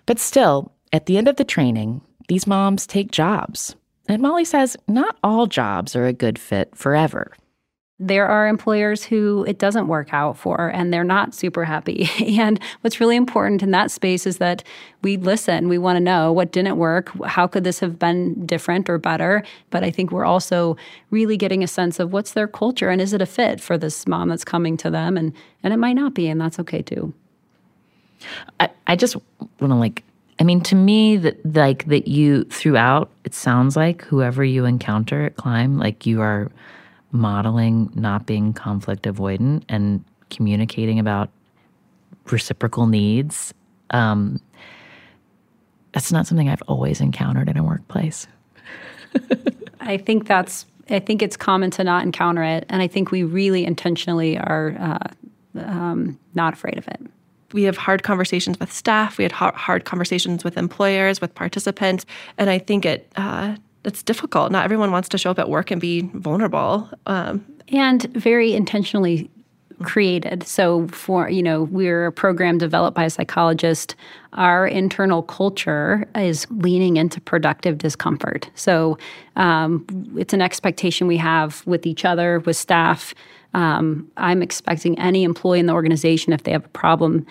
But 0.06 0.18
still, 0.18 0.72
at 0.92 1.06
the 1.06 1.18
end 1.18 1.28
of 1.28 1.36
the 1.36 1.44
training, 1.44 2.00
these 2.28 2.46
moms 2.46 2.86
take 2.86 3.10
jobs. 3.10 3.76
And 4.08 4.22
Molly 4.22 4.44
says 4.44 4.76
not 4.86 5.16
all 5.22 5.46
jobs 5.46 5.94
are 5.94 6.06
a 6.06 6.12
good 6.12 6.38
fit 6.38 6.74
forever. 6.74 7.32
There 8.00 8.28
are 8.28 8.46
employers 8.46 9.02
who 9.02 9.44
it 9.48 9.58
doesn't 9.58 9.88
work 9.88 10.14
out 10.14 10.38
for 10.38 10.68
and 10.68 10.92
they're 10.92 11.02
not 11.02 11.34
super 11.34 11.64
happy. 11.64 12.08
And 12.38 12.60
what's 12.80 13.00
really 13.00 13.16
important 13.16 13.62
in 13.62 13.72
that 13.72 13.90
space 13.90 14.24
is 14.24 14.38
that 14.38 14.62
we 15.02 15.16
listen. 15.16 15.68
We 15.68 15.78
want 15.78 15.96
to 15.96 16.00
know 16.00 16.32
what 16.32 16.52
didn't 16.52 16.76
work. 16.76 17.10
How 17.24 17.48
could 17.48 17.64
this 17.64 17.80
have 17.80 17.98
been 17.98 18.46
different 18.46 18.88
or 18.88 18.98
better? 18.98 19.42
But 19.70 19.82
I 19.82 19.90
think 19.90 20.12
we're 20.12 20.24
also 20.24 20.76
really 21.10 21.36
getting 21.36 21.64
a 21.64 21.66
sense 21.66 21.98
of 21.98 22.12
what's 22.12 22.34
their 22.34 22.46
culture 22.46 22.88
and 22.88 23.00
is 23.00 23.12
it 23.12 23.20
a 23.20 23.26
fit 23.26 23.60
for 23.60 23.76
this 23.76 24.06
mom 24.06 24.28
that's 24.28 24.44
coming 24.44 24.76
to 24.76 24.90
them? 24.90 25.16
And, 25.16 25.32
and 25.64 25.74
it 25.74 25.78
might 25.78 25.94
not 25.94 26.14
be, 26.14 26.28
and 26.28 26.40
that's 26.40 26.60
okay 26.60 26.82
too. 26.82 27.12
I, 28.60 28.70
I 28.86 28.96
just 28.96 29.16
want 29.16 29.72
to 29.72 29.74
like 29.74 30.04
I 30.40 30.44
mean, 30.44 30.60
to 30.62 30.74
me, 30.76 31.16
that 31.16 31.44
like 31.56 31.86
that 31.86 32.06
you 32.06 32.44
throughout, 32.44 33.10
it 33.24 33.34
sounds 33.34 33.76
like 33.76 34.02
whoever 34.02 34.44
you 34.44 34.64
encounter 34.64 35.24
at 35.24 35.36
Climb, 35.36 35.78
like 35.78 36.06
you 36.06 36.20
are 36.20 36.50
modeling 37.10 37.90
not 37.94 38.26
being 38.26 38.52
conflict 38.52 39.02
avoidant 39.04 39.64
and 39.68 40.04
communicating 40.30 40.98
about 40.98 41.30
reciprocal 42.30 42.86
needs. 42.86 43.52
Um, 43.90 44.40
that's 45.92 46.12
not 46.12 46.26
something 46.26 46.48
I've 46.48 46.62
always 46.68 47.00
encountered 47.00 47.48
in 47.48 47.56
a 47.56 47.64
workplace. 47.64 48.26
I 49.80 49.96
think 49.96 50.26
that's. 50.26 50.66
I 50.90 51.00
think 51.00 51.20
it's 51.20 51.36
common 51.36 51.70
to 51.72 51.84
not 51.84 52.04
encounter 52.04 52.42
it, 52.42 52.64
and 52.68 52.80
I 52.80 52.86
think 52.86 53.10
we 53.10 53.22
really 53.22 53.66
intentionally 53.66 54.38
are 54.38 54.74
uh, 54.78 55.60
um, 55.60 56.18
not 56.34 56.54
afraid 56.54 56.78
of 56.78 56.86
it 56.88 57.00
we 57.52 57.62
have 57.64 57.76
hard 57.76 58.02
conversations 58.02 58.60
with 58.60 58.72
staff. 58.72 59.18
We 59.18 59.24
had 59.24 59.32
hard 59.32 59.84
conversations 59.84 60.44
with 60.44 60.56
employers, 60.56 61.20
with 61.20 61.34
participants, 61.34 62.04
and 62.36 62.50
I 62.50 62.58
think 62.58 62.84
it 62.84 63.10
uh, 63.16 63.56
it's 63.84 64.02
difficult. 64.02 64.52
Not 64.52 64.64
everyone 64.64 64.90
wants 64.90 65.08
to 65.10 65.18
show 65.18 65.30
up 65.30 65.38
at 65.38 65.48
work 65.48 65.70
and 65.70 65.80
be 65.80 66.02
vulnerable, 66.14 66.88
um, 67.06 67.44
and 67.68 68.02
very 68.14 68.52
intentionally 68.52 69.30
created. 69.82 70.42
So 70.42 70.88
for 70.88 71.30
you 71.30 71.42
know, 71.42 71.62
we're 71.64 72.06
a 72.06 72.12
program 72.12 72.58
developed 72.58 72.96
by 72.96 73.04
a 73.04 73.10
psychologist. 73.10 73.94
Our 74.34 74.66
internal 74.66 75.22
culture 75.22 76.06
is 76.14 76.46
leaning 76.50 76.96
into 76.96 77.20
productive 77.20 77.78
discomfort. 77.78 78.50
So 78.54 78.98
um, 79.36 79.86
it's 80.16 80.34
an 80.34 80.42
expectation 80.42 81.06
we 81.06 81.16
have 81.16 81.66
with 81.66 81.86
each 81.86 82.04
other, 82.04 82.40
with 82.40 82.56
staff. 82.56 83.14
Um, 83.54 84.10
I'm 84.16 84.42
expecting 84.42 84.98
any 84.98 85.24
employee 85.24 85.58
in 85.58 85.66
the 85.66 85.72
organization, 85.72 86.32
if 86.32 86.42
they 86.42 86.52
have 86.52 86.64
a 86.64 86.68
problem, 86.68 87.26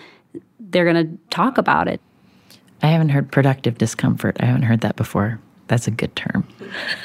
they're 0.58 0.90
going 0.90 1.06
to 1.06 1.18
talk 1.30 1.58
about 1.58 1.88
it. 1.88 2.00
I 2.82 2.88
haven't 2.88 3.08
heard 3.10 3.30
productive 3.30 3.78
discomfort. 3.78 4.36
I 4.40 4.46
haven't 4.46 4.62
heard 4.62 4.80
that 4.80 4.96
before. 4.96 5.40
That's 5.68 5.86
a 5.86 5.90
good 5.90 6.14
term. 6.16 6.46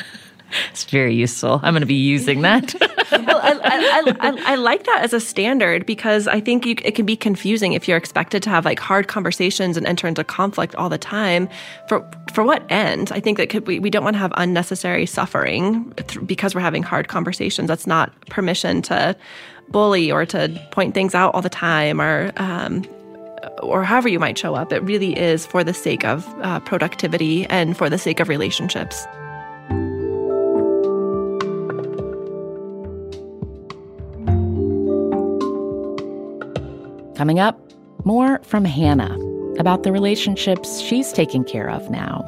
it's 0.72 0.84
very 0.86 1.16
useful. 1.16 1.60
I'm 1.64 1.74
going 1.74 1.82
to 1.82 1.88
be 1.88 1.96
using 1.96 2.42
that. 2.42 2.74
I, 3.44 4.14
I, 4.20 4.54
I, 4.54 4.56
like 4.56 4.86
that 4.86 5.02
as 5.04 5.14
a 5.14 5.20
standard 5.20 5.86
because 5.86 6.28
I 6.28 6.40
think 6.40 6.66
you, 6.66 6.76
it 6.84 6.96
can 6.96 7.06
be 7.06 7.16
confusing 7.16 7.74
if 7.74 7.88
you're 7.88 7.98
expected 7.98 8.42
to 8.44 8.50
have 8.50 8.66
like 8.66 8.80
hard 8.80 9.08
conversations 9.08 9.78
and 9.78 9.86
enter 9.86 10.08
into 10.08 10.24
conflict 10.24 10.76
all 10.76 10.90
the 10.90 10.98
time. 10.98 11.50
For 11.88 12.10
for 12.34 12.44
what 12.44 12.64
end? 12.72 13.12
I 13.12 13.20
think 13.20 13.38
that 13.38 13.50
could, 13.50 13.68
we, 13.68 13.80
we 13.80 13.90
don't 13.90 14.04
want 14.04 14.16
to 14.16 14.20
have 14.20 14.34
unnecessary 14.38 15.06
suffering 15.06 15.94
because 16.26 16.56
we're 16.56 16.62
having 16.62 16.84
hard 16.84 17.08
conversations. 17.08 17.68
That's 17.68 17.86
not 17.86 18.14
permission 18.28 18.82
to 18.84 19.16
bully 19.70 20.12
or 20.12 20.26
to 20.28 20.68
point 20.72 20.94
things 20.94 21.14
out 21.14 21.34
all 21.36 21.42
the 21.42 21.50
time 21.50 22.02
or 22.02 22.32
um, 22.38 22.84
or 23.62 23.84
however 23.84 24.08
you 24.08 24.20
might 24.20 24.38
show 24.38 24.56
up. 24.56 24.72
It 24.72 24.82
really 24.84 25.18
is 25.18 25.46
for 25.46 25.64
the 25.64 25.74
sake 25.74 26.06
of 26.06 26.28
uh, 26.42 26.60
productivity 26.62 27.46
and 27.48 27.76
for 27.78 27.90
the 27.90 27.98
sake 27.98 28.20
of 28.20 28.30
relationships. 28.30 29.06
Coming 37.24 37.40
up, 37.40 37.58
more 38.04 38.42
from 38.44 38.66
Hannah 38.66 39.18
about 39.58 39.84
the 39.84 39.94
relationships 39.94 40.82
she's 40.82 41.14
taking 41.14 41.46
care 41.46 41.70
of 41.70 41.90
now 41.90 42.22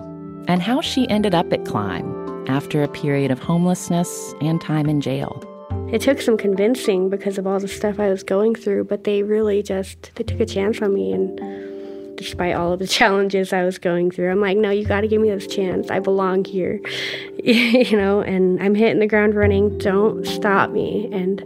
and 0.48 0.62
how 0.62 0.80
she 0.80 1.06
ended 1.10 1.36
up 1.36 1.52
at 1.52 1.66
Climb 1.66 2.48
after 2.48 2.82
a 2.82 2.88
period 2.88 3.30
of 3.30 3.38
homelessness 3.38 4.34
and 4.40 4.62
time 4.62 4.88
in 4.88 5.02
jail. 5.02 5.44
It 5.92 6.00
took 6.00 6.22
some 6.22 6.38
convincing 6.38 7.10
because 7.10 7.38
of 7.38 7.46
all 7.46 7.60
the 7.60 7.68
stuff 7.68 8.00
I 8.00 8.08
was 8.08 8.24
going 8.24 8.56
through, 8.56 8.86
but 8.86 9.04
they 9.04 9.22
really 9.22 9.62
just 9.62 10.16
they 10.16 10.24
took 10.24 10.40
a 10.40 10.46
chance 10.46 10.82
on 10.82 10.94
me 10.94 11.12
and 11.12 12.16
despite 12.16 12.56
all 12.56 12.72
of 12.72 12.80
the 12.80 12.88
challenges 12.98 13.52
I 13.52 13.66
was 13.66 13.78
going 13.78 14.12
through, 14.12 14.32
I'm 14.32 14.40
like, 14.40 14.56
no, 14.56 14.70
you 14.70 14.86
got 14.86 15.02
to 15.02 15.10
give 15.10 15.20
me 15.20 15.30
this 15.30 15.46
chance. 15.46 15.92
I 15.92 16.00
belong 16.00 16.46
here, 16.46 16.80
you 17.44 17.98
know, 17.98 18.22
and 18.22 18.64
I'm 18.64 18.76
hitting 18.76 19.00
the 19.00 19.08
ground 19.08 19.36
running. 19.36 19.78
Don't 19.78 20.26
stop 20.26 20.70
me. 20.70 21.10
And 21.12 21.44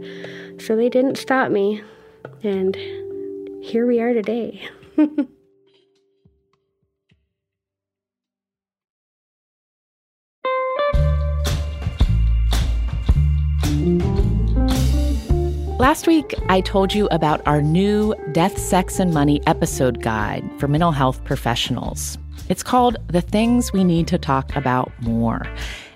so 0.62 0.76
they 0.76 0.88
didn't 0.88 1.18
stop 1.18 1.50
me. 1.50 1.82
And 2.44 2.78
here 3.62 3.86
we 3.86 4.00
are 4.00 4.14
today. 4.14 4.62
Last 15.80 16.08
week, 16.08 16.34
I 16.50 16.62
told 16.62 16.94
you 16.94 17.08
about 17.08 17.42
our 17.48 17.62
new 17.62 18.14
Death, 18.34 18.58
Sex, 18.58 19.00
and 19.00 19.14
Money 19.14 19.42
episode 19.48 20.02
guide 20.02 20.44
for 20.60 20.68
mental 20.68 20.92
health 20.92 21.24
professionals. 21.24 22.18
It's 22.50 22.64
called 22.64 22.98
The 23.08 23.22
Things 23.22 23.72
We 23.72 23.84
Need 23.84 24.08
to 24.08 24.18
Talk 24.18 24.56
About 24.56 24.92
More, 25.02 25.48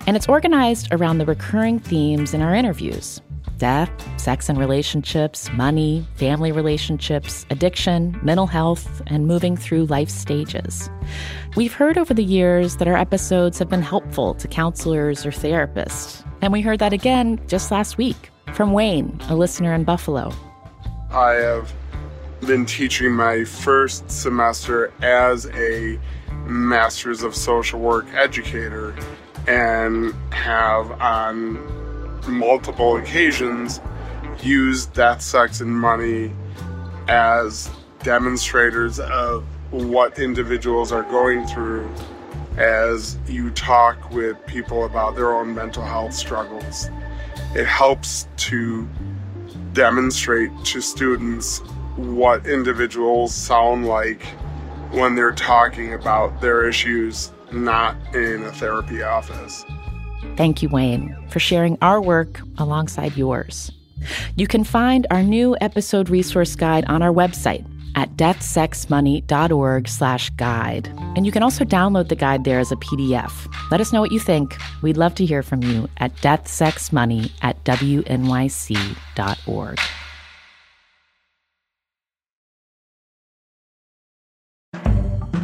and 0.06 0.16
it's 0.16 0.28
organized 0.28 0.88
around 0.92 1.18
the 1.18 1.26
recurring 1.26 1.80
themes 1.80 2.32
in 2.32 2.40
our 2.40 2.54
interviews 2.54 3.20
death, 3.64 4.20
sex 4.20 4.50
and 4.50 4.58
relationships, 4.58 5.50
money, 5.54 6.06
family 6.16 6.52
relationships, 6.52 7.46
addiction, 7.48 8.14
mental 8.22 8.46
health, 8.46 9.00
and 9.06 9.26
moving 9.26 9.56
through 9.56 9.86
life 9.86 10.10
stages. 10.10 10.90
We've 11.56 11.72
heard 11.72 11.96
over 11.96 12.12
the 12.12 12.22
years 12.22 12.76
that 12.76 12.86
our 12.88 12.94
episodes 12.94 13.58
have 13.58 13.70
been 13.70 13.80
helpful 13.80 14.34
to 14.34 14.46
counselors 14.48 15.24
or 15.24 15.30
therapists, 15.30 16.22
and 16.42 16.52
we 16.52 16.60
heard 16.60 16.78
that 16.80 16.92
again 16.92 17.40
just 17.46 17.70
last 17.70 17.96
week 17.96 18.28
from 18.52 18.74
Wayne, 18.74 19.18
a 19.30 19.34
listener 19.34 19.72
in 19.72 19.84
Buffalo. 19.84 20.30
I 21.10 21.32
have 21.36 21.72
been 22.46 22.66
teaching 22.66 23.12
my 23.12 23.44
first 23.44 24.10
semester 24.10 24.92
as 25.00 25.46
a 25.54 25.98
Masters 26.44 27.22
of 27.22 27.34
Social 27.34 27.80
Work 27.80 28.12
educator 28.12 28.94
and 29.48 30.12
have 30.32 30.90
on 31.00 31.83
multiple 32.26 32.96
occasions 32.96 33.80
used 34.42 34.92
death, 34.92 35.22
sex, 35.22 35.60
and 35.60 35.70
money 35.70 36.32
as 37.08 37.70
demonstrators 38.02 38.98
of 39.00 39.44
what 39.70 40.18
individuals 40.18 40.92
are 40.92 41.02
going 41.04 41.46
through 41.46 41.90
as 42.56 43.16
you 43.26 43.50
talk 43.50 44.10
with 44.10 44.44
people 44.46 44.84
about 44.84 45.16
their 45.16 45.34
own 45.34 45.54
mental 45.54 45.82
health 45.82 46.14
struggles. 46.14 46.88
It 47.54 47.66
helps 47.66 48.28
to 48.36 48.88
demonstrate 49.72 50.50
to 50.64 50.80
students 50.80 51.58
what 51.96 52.46
individuals 52.46 53.34
sound 53.34 53.86
like 53.86 54.22
when 54.90 55.14
they're 55.14 55.32
talking 55.32 55.94
about 55.94 56.40
their 56.40 56.68
issues, 56.68 57.32
not 57.52 57.96
in 58.14 58.44
a 58.44 58.52
therapy 58.52 59.02
office. 59.02 59.64
Thank 60.36 60.62
you, 60.62 60.68
Wayne, 60.68 61.16
for 61.28 61.38
sharing 61.38 61.78
our 61.80 62.00
work 62.00 62.40
alongside 62.58 63.16
yours. 63.16 63.70
You 64.36 64.46
can 64.46 64.64
find 64.64 65.06
our 65.10 65.22
new 65.22 65.56
episode 65.60 66.10
resource 66.10 66.56
guide 66.56 66.84
on 66.86 67.02
our 67.02 67.12
website 67.12 67.64
at 67.96 68.16
deathsexmoney.org 68.16 69.88
slash 69.88 70.30
guide. 70.30 70.92
And 71.16 71.24
you 71.24 71.32
can 71.32 71.42
also 71.42 71.64
download 71.64 72.08
the 72.08 72.16
guide 72.16 72.44
there 72.44 72.58
as 72.58 72.72
a 72.72 72.76
PDF. 72.76 73.32
Let 73.70 73.80
us 73.80 73.92
know 73.92 74.00
what 74.00 74.12
you 74.12 74.18
think. 74.18 74.56
We'd 74.82 74.96
love 74.96 75.14
to 75.16 75.24
hear 75.24 75.42
from 75.42 75.62
you 75.62 75.88
at 75.98 76.14
deathsexmoney 76.16 77.30
at 77.42 77.62
wnyc.org. 77.64 79.78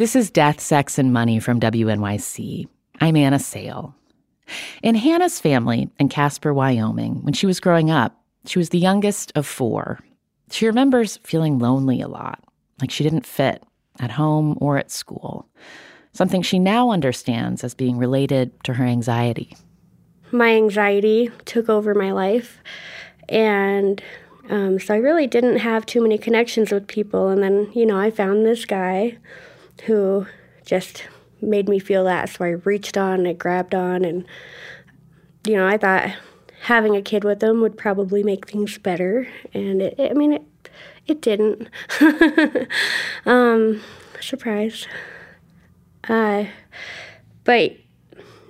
This 0.00 0.16
is 0.16 0.30
Death, 0.30 0.60
Sex, 0.60 0.98
and 0.98 1.12
Money 1.12 1.40
from 1.40 1.60
WNYC. 1.60 2.66
I'm 3.02 3.16
Anna 3.16 3.38
Sale. 3.38 3.94
In 4.82 4.94
Hannah's 4.94 5.38
family 5.38 5.90
in 5.98 6.08
Casper, 6.08 6.54
Wyoming, 6.54 7.22
when 7.22 7.34
she 7.34 7.44
was 7.44 7.60
growing 7.60 7.90
up, 7.90 8.18
she 8.46 8.58
was 8.58 8.70
the 8.70 8.78
youngest 8.78 9.30
of 9.34 9.46
four. 9.46 9.98
She 10.50 10.64
remembers 10.64 11.18
feeling 11.22 11.58
lonely 11.58 12.00
a 12.00 12.08
lot, 12.08 12.42
like 12.80 12.90
she 12.90 13.04
didn't 13.04 13.26
fit 13.26 13.62
at 13.98 14.12
home 14.12 14.56
or 14.58 14.78
at 14.78 14.90
school, 14.90 15.46
something 16.14 16.40
she 16.40 16.58
now 16.58 16.88
understands 16.88 17.62
as 17.62 17.74
being 17.74 17.98
related 17.98 18.52
to 18.64 18.72
her 18.72 18.86
anxiety. 18.86 19.54
My 20.32 20.56
anxiety 20.56 21.30
took 21.44 21.68
over 21.68 21.92
my 21.92 22.12
life, 22.12 22.62
and 23.28 24.02
um, 24.48 24.80
so 24.80 24.94
I 24.94 24.96
really 24.96 25.26
didn't 25.26 25.58
have 25.58 25.84
too 25.84 26.00
many 26.00 26.16
connections 26.16 26.72
with 26.72 26.86
people. 26.86 27.28
And 27.28 27.42
then, 27.42 27.70
you 27.74 27.84
know, 27.84 27.98
I 27.98 28.10
found 28.10 28.46
this 28.46 28.64
guy 28.64 29.18
who 29.86 30.26
just 30.64 31.04
made 31.42 31.68
me 31.68 31.78
feel 31.78 32.04
that. 32.04 32.28
So 32.28 32.44
I 32.44 32.50
reached 32.50 32.96
on, 32.96 33.26
I 33.26 33.32
grabbed 33.32 33.74
on, 33.74 34.04
and 34.04 34.26
you 35.46 35.56
know, 35.56 35.66
I 35.66 35.78
thought 35.78 36.10
having 36.62 36.94
a 36.94 37.02
kid 37.02 37.24
with 37.24 37.40
them 37.40 37.60
would 37.60 37.78
probably 37.78 38.22
make 38.22 38.48
things 38.48 38.78
better, 38.78 39.26
and 39.54 39.82
it, 39.82 39.94
it 39.98 40.10
I 40.10 40.14
mean, 40.14 40.34
it 40.34 40.42
it 41.06 41.20
didn't. 41.20 41.68
um, 43.26 43.82
surprise. 44.20 44.86
Uh, 46.08 46.44
but 47.44 47.72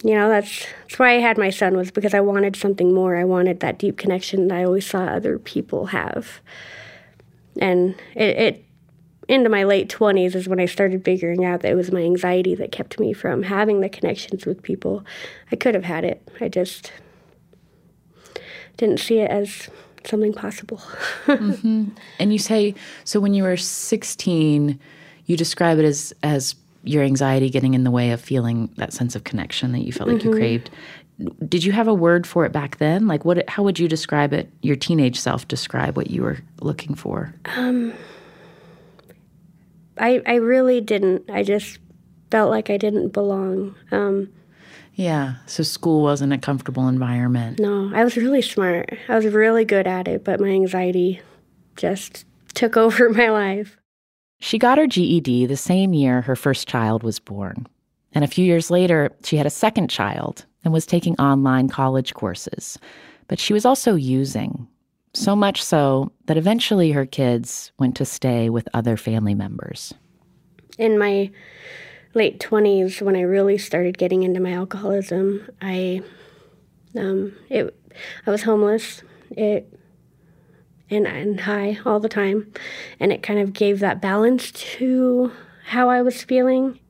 you 0.03 0.15
know, 0.15 0.29
that's 0.29 0.67
that's 0.83 0.99
why 0.99 1.17
I 1.17 1.21
had 1.21 1.39
my 1.39 1.51
son 1.51 1.77
was 1.77 1.91
because 1.91 2.15
I 2.15 2.21
wanted 2.21 2.57
something 2.57 2.93
more. 2.93 3.17
I 3.17 3.25
wanted 3.25 3.61
that 3.61 3.79
deep 3.79 3.97
connection 3.97 4.49
that 4.49 4.59
I 4.59 4.65
always 4.65 4.87
saw 4.87 5.05
other 5.05 5.39
people 5.39 5.87
have, 5.87 6.41
and 7.61 7.95
it, 8.15 8.37
it 8.39 8.65
into 9.31 9.49
my 9.49 9.63
late 9.63 9.89
20s 9.89 10.35
is 10.35 10.49
when 10.49 10.59
I 10.59 10.67
started 10.67 11.05
figuring 11.05 11.45
out 11.45 11.61
that 11.61 11.71
it 11.71 11.77
was 11.77 11.93
my 11.93 12.01
anxiety 12.01 12.57
that 12.57 12.73
kept 12.73 12.99
me 12.99 13.13
from 13.13 13.45
having 13.45 13.81
the 13.81 13.89
connections 13.89 14.45
with 14.45 14.61
people. 14.61 15.05
I 15.53 15.57
could 15.57 15.75
have 15.75 15.85
had 15.85 16.05
it. 16.05 16.29
I 16.41 16.49
just 16.49 16.93
didn't 18.77 18.99
see 18.99 19.21
it 19.21 19.31
as 19.31 19.69
something 20.05 20.33
possible. 20.33 20.79
mm-hmm. 21.27 21.91
And 22.19 22.33
you 22.33 22.41
say 22.41 22.75
so 23.05 23.21
when 23.21 23.33
you 23.33 23.45
were 23.45 23.57
16, 23.57 24.81
you 25.27 25.37
describe 25.37 25.79
it 25.79 25.85
as 25.85 26.13
as 26.25 26.57
your 26.83 27.05
anxiety 27.05 27.51
getting 27.51 27.75
in 27.75 27.85
the 27.85 27.91
way 27.91 28.11
of 28.11 28.21
feeling 28.21 28.69
that 28.79 28.93
sense 28.93 29.15
of 29.15 29.23
connection 29.23 29.71
that 29.73 29.81
you 29.81 29.93
felt 29.93 30.09
like 30.09 30.19
mm-hmm. 30.19 30.31
you 30.31 30.35
craved. 30.35 30.71
Did 31.47 31.63
you 31.63 31.73
have 31.73 31.87
a 31.87 31.95
word 31.95 32.27
for 32.27 32.47
it 32.47 32.53
back 32.53 32.79
then? 32.79 33.07
Like 33.07 33.25
what 33.25 33.49
how 33.49 33.63
would 33.63 33.79
you 33.79 33.87
describe 33.87 34.33
it? 34.33 34.51
Your 34.63 34.77
teenage 34.77 35.21
self 35.21 35.47
describe 35.47 35.97
what 35.97 36.11
you 36.11 36.23
were 36.23 36.39
looking 36.61 36.97
for? 36.97 37.33
Um 37.57 37.93
I, 40.01 40.23
I 40.27 40.35
really 40.37 40.81
didn't. 40.81 41.31
I 41.31 41.43
just 41.43 41.79
felt 42.31 42.51
like 42.51 42.71
I 42.71 42.77
didn't 42.77 43.11
belong. 43.11 43.77
Um, 43.93 44.31
yeah, 44.95 45.37
so 45.47 45.63
school 45.63 46.03
wasn't 46.03 46.33
a 46.33 46.39
comfortable 46.39 46.89
environment. 46.89 47.61
No, 47.61 47.91
I 47.95 48.03
was 48.03 48.17
really 48.17 48.43
smart. 48.43 48.91
I 49.09 49.17
was 49.17 49.27
really 49.27 49.65
good 49.65 49.87
at 49.87 50.09
it, 50.09 50.25
but 50.25 50.41
my 50.41 50.49
anxiety 50.49 51.21
just 51.77 52.25
took 52.55 52.77
over 52.79 53.11
my 53.11 53.29
life. 53.29 53.77
She 54.41 54.59
got 54.59 54.79
her 54.79 54.87
GED 54.87 55.47
the 55.47 55.57
same 55.57 55.93
year 55.93 56.23
her 56.23 56.37
first 56.37 56.67
child 56.67 57.03
was 57.03 57.19
born. 57.19 57.67
And 58.13 58.25
a 58.25 58.29
few 58.29 58.45
years 58.45 58.71
later, 58.71 59.13
she 59.23 59.37
had 59.37 59.47
a 59.47 59.51
second 59.51 59.89
child 59.89 60.47
and 60.65 60.73
was 60.73 60.87
taking 60.87 61.15
online 61.21 61.69
college 61.69 62.15
courses. 62.15 62.79
But 63.29 63.39
she 63.39 63.53
was 63.53 63.65
also 63.65 63.95
using, 63.95 64.67
so 65.13 65.35
much 65.35 65.63
so 65.63 66.13
that 66.27 66.37
eventually 66.37 66.93
her 66.93 67.07
kids 67.07 67.73
went 67.79 67.97
to 67.97 68.05
stay 68.05 68.49
with 68.49 68.69
other 68.75 68.97
family 68.97 69.35
members. 69.35 69.93
In 70.79 70.99
my 70.99 71.31
late 72.15 72.41
20s 72.41 73.01
when 73.03 73.17
I 73.17 73.23
really 73.23 73.59
started 73.59 73.99
getting 73.99 74.23
into 74.23 74.41
my 74.41 74.53
alcoholism. 74.53 75.49
I 75.61 76.03
um, 76.97 77.35
it 77.49 77.75
I 78.27 78.31
was 78.31 78.43
homeless. 78.43 79.03
It 79.31 79.73
and 80.91 81.07
and 81.07 81.41
high 81.41 81.79
all 81.85 82.01
the 82.01 82.09
time, 82.09 82.53
and 82.99 83.13
it 83.13 83.23
kind 83.23 83.39
of 83.39 83.53
gave 83.53 83.79
that 83.81 84.03
balance 84.03 84.51
to 84.53 85.33
how 85.65 85.89
I 85.89 86.03
was 86.03 86.23
feeling. 86.23 86.81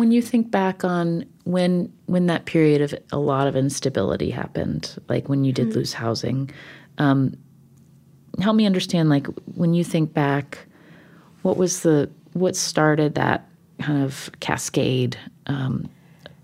When 0.00 0.10
you 0.10 0.22
think 0.22 0.50
back 0.50 0.82
on 0.82 1.24
when 1.44 1.92
when 2.06 2.26
that 2.26 2.46
period 2.46 2.80
of 2.80 2.94
a 3.12 3.18
lot 3.18 3.46
of 3.46 3.54
instability 3.54 4.30
happened, 4.30 4.96
like 5.08 5.28
when 5.28 5.44
you 5.44 5.52
did 5.52 5.68
mm-hmm. 5.68 5.78
lose 5.78 5.92
housing, 5.92 6.50
um, 6.98 7.34
help 8.40 8.56
me 8.56 8.66
understand. 8.66 9.08
Like 9.08 9.26
when 9.54 9.74
you 9.74 9.84
think 9.84 10.12
back, 10.12 10.58
what 11.42 11.56
was 11.56 11.80
the 11.80 12.10
what 12.32 12.56
started 12.56 13.14
that 13.16 13.48
kind 13.80 14.02
of 14.02 14.30
cascade 14.40 15.18
um, 15.46 15.88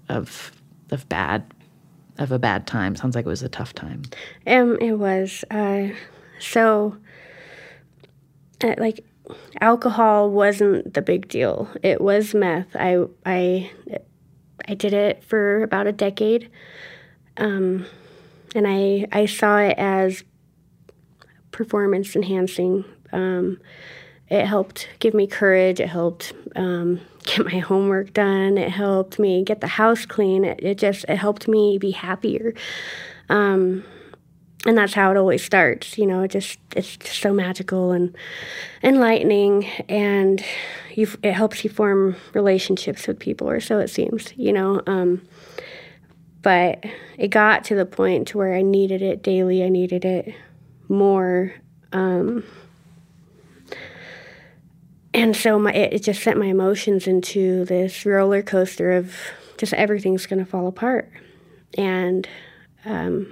of 0.09 0.53
of 0.91 1.09
bad 1.09 1.43
of 2.19 2.33
a 2.33 2.39
bad 2.39 2.67
time. 2.67 2.97
Sounds 2.97 3.15
like 3.15 3.27
it 3.27 3.29
was 3.29 3.43
a 3.43 3.49
tough 3.49 3.75
time. 3.75 4.03
Um, 4.47 4.79
it 4.81 4.93
was. 4.93 5.45
Uh, 5.51 5.89
so, 6.39 6.97
uh, 8.63 8.75
like, 8.79 9.05
alcohol 9.61 10.31
wasn't 10.31 10.95
the 10.95 11.03
big 11.03 11.29
deal. 11.29 11.69
It 11.83 12.01
was 12.01 12.35
meth. 12.35 12.75
I 12.75 13.05
I 13.25 13.71
I 14.69 14.75
did 14.75 14.93
it 14.93 15.25
for 15.25 15.63
about 15.63 15.87
a 15.87 15.93
decade, 15.93 16.51
um, 17.37 17.87
and 18.55 18.67
I 18.67 19.07
I 19.13 19.27
saw 19.27 19.59
it 19.59 19.77
as 19.79 20.25
performance 21.51 22.15
enhancing. 22.15 22.85
Um, 23.13 23.61
it 24.29 24.45
helped 24.45 24.89
give 24.99 25.15
me 25.15 25.27
courage. 25.27 25.81
It 25.81 25.89
helped 25.89 26.33
um, 26.57 27.01
get 27.25 27.45
my 27.45 27.59
homework 27.59 28.13
done. 28.13 28.59
It 28.59 28.71
helped 28.71 29.19
me 29.19 29.45
get 29.45 29.61
the 29.61 29.67
house 29.67 30.05
clean. 30.07 30.45
It, 30.45 30.61
it 30.63 30.79
just 30.79 31.05
it 31.09 31.17
helped 31.17 31.49
me 31.49 31.79
be 31.79 31.93
happier. 31.93 32.55
Um, 33.29 33.85
and 34.67 34.77
that's 34.77 34.95
how 34.95 35.11
it 35.11 35.17
always 35.17 35.45
starts. 35.45 35.97
You 35.97 36.07
know, 36.07 36.23
it 36.23 36.31
just 36.31 36.59
it's 36.75 36.97
just 36.97 37.21
so 37.21 37.33
magical 37.33 37.93
and 37.93 38.17
enlightening, 38.83 39.67
and 39.89 40.45
you 40.95 41.09
it 41.23 41.33
helps 41.33 41.65
you 41.65 41.71
form 41.71 42.17
relationships 42.35 43.07
with 43.07 43.19
people, 43.19 43.49
or 43.49 43.61
so 43.61 43.79
it 43.79 43.89
seems. 43.89 44.33
You 44.37 44.53
know. 44.53 44.83
Um, 44.87 45.23
but 46.43 46.85
it 47.19 47.29
got 47.29 47.65
to 47.65 47.75
the 47.75 47.87
point 47.87 48.29
to 48.29 48.39
where 48.39 48.55
I 48.55 48.63
needed 48.63 49.03
it 49.03 49.23
daily. 49.23 49.65
I 49.65 49.69
needed 49.69 50.05
it 50.05 50.33
more. 50.89 51.53
Um, 51.93 52.45
and 55.13 55.35
so 55.35 55.59
my 55.59 55.73
it, 55.73 56.03
just 56.03 56.23
sent 56.23 56.39
my 56.39 56.47
emotions 56.47 57.07
into 57.07 57.65
this 57.65 58.05
roller 58.05 58.43
coaster 58.43 58.93
of 58.93 59.15
just 59.57 59.73
everything's 59.73 60.27
going 60.27 60.39
to 60.39 60.45
fall 60.45 60.67
apart 60.67 61.11
and 61.77 62.29
um, 62.85 63.27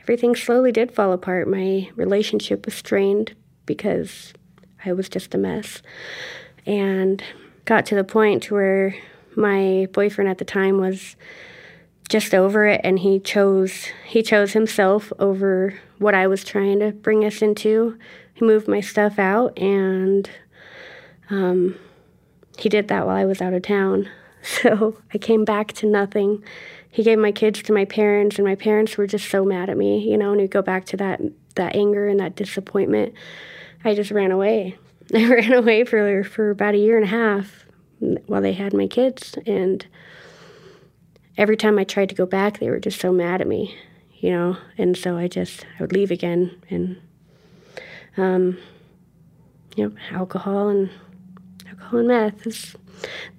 everything 0.00 0.34
slowly 0.34 0.72
did 0.72 0.92
fall 0.92 1.12
apart 1.12 1.48
my 1.48 1.90
relationship 1.96 2.64
was 2.64 2.74
strained 2.74 3.34
because 3.66 4.32
i 4.84 4.92
was 4.92 5.08
just 5.08 5.34
a 5.34 5.38
mess 5.38 5.82
and 6.66 7.22
got 7.64 7.86
to 7.86 7.94
the 7.94 8.04
point 8.04 8.50
where 8.50 8.94
my 9.36 9.86
boyfriend 9.92 10.30
at 10.30 10.38
the 10.38 10.44
time 10.44 10.78
was 10.78 11.16
just 12.08 12.34
over 12.34 12.66
it 12.66 12.80
and 12.84 12.98
he 12.98 13.18
chose 13.18 13.86
he 14.06 14.22
chose 14.22 14.52
himself 14.52 15.12
over 15.18 15.74
what 15.98 16.14
I 16.14 16.26
was 16.26 16.44
trying 16.44 16.80
to 16.80 16.92
bring 16.92 17.24
us 17.24 17.40
into. 17.40 17.98
He 18.34 18.44
moved 18.44 18.68
my 18.68 18.80
stuff 18.80 19.18
out 19.18 19.58
and 19.58 20.28
um, 21.30 21.76
he 22.58 22.68
did 22.68 22.88
that 22.88 23.06
while 23.06 23.16
I 23.16 23.24
was 23.24 23.40
out 23.40 23.54
of 23.54 23.62
town. 23.62 24.08
So 24.62 24.98
I 25.12 25.18
came 25.18 25.44
back 25.44 25.72
to 25.74 25.86
nothing. 25.86 26.44
He 26.90 27.02
gave 27.02 27.18
my 27.18 27.32
kids 27.32 27.62
to 27.62 27.72
my 27.72 27.86
parents, 27.86 28.36
and 28.36 28.46
my 28.46 28.54
parents 28.54 28.96
were 28.98 29.06
just 29.06 29.30
so 29.30 29.42
mad 29.44 29.70
at 29.70 29.76
me, 29.76 29.98
you 30.08 30.18
know. 30.18 30.32
And 30.32 30.40
we 30.40 30.48
go 30.48 30.60
back 30.60 30.84
to 30.86 30.96
that 30.98 31.22
that 31.54 31.74
anger 31.74 32.06
and 32.06 32.20
that 32.20 32.36
disappointment. 32.36 33.14
I 33.84 33.94
just 33.94 34.10
ran 34.10 34.30
away. 34.30 34.76
I 35.14 35.26
ran 35.26 35.54
away 35.54 35.84
for 35.84 36.24
for 36.24 36.50
about 36.50 36.74
a 36.74 36.78
year 36.78 36.96
and 36.96 37.04
a 37.04 37.08
half 37.08 37.66
while 38.26 38.42
they 38.42 38.52
had 38.52 38.74
my 38.74 38.86
kids, 38.86 39.36
and 39.46 39.86
every 41.38 41.56
time 41.56 41.78
I 41.78 41.84
tried 41.84 42.10
to 42.10 42.14
go 42.14 42.26
back, 42.26 42.58
they 42.58 42.68
were 42.68 42.80
just 42.80 43.00
so 43.00 43.12
mad 43.12 43.40
at 43.40 43.48
me, 43.48 43.74
you 44.18 44.30
know. 44.30 44.58
And 44.76 44.96
so 44.96 45.16
I 45.16 45.26
just 45.26 45.64
I 45.78 45.82
would 45.82 45.92
leave 45.92 46.10
again, 46.10 46.60
and 46.68 47.00
um, 48.18 48.58
you 49.74 49.88
know, 49.88 49.96
alcohol 50.10 50.68
and 50.68 50.90
alcohol 51.74 51.98
and 52.00 52.08
meth. 52.08 52.46
Is, 52.46 52.76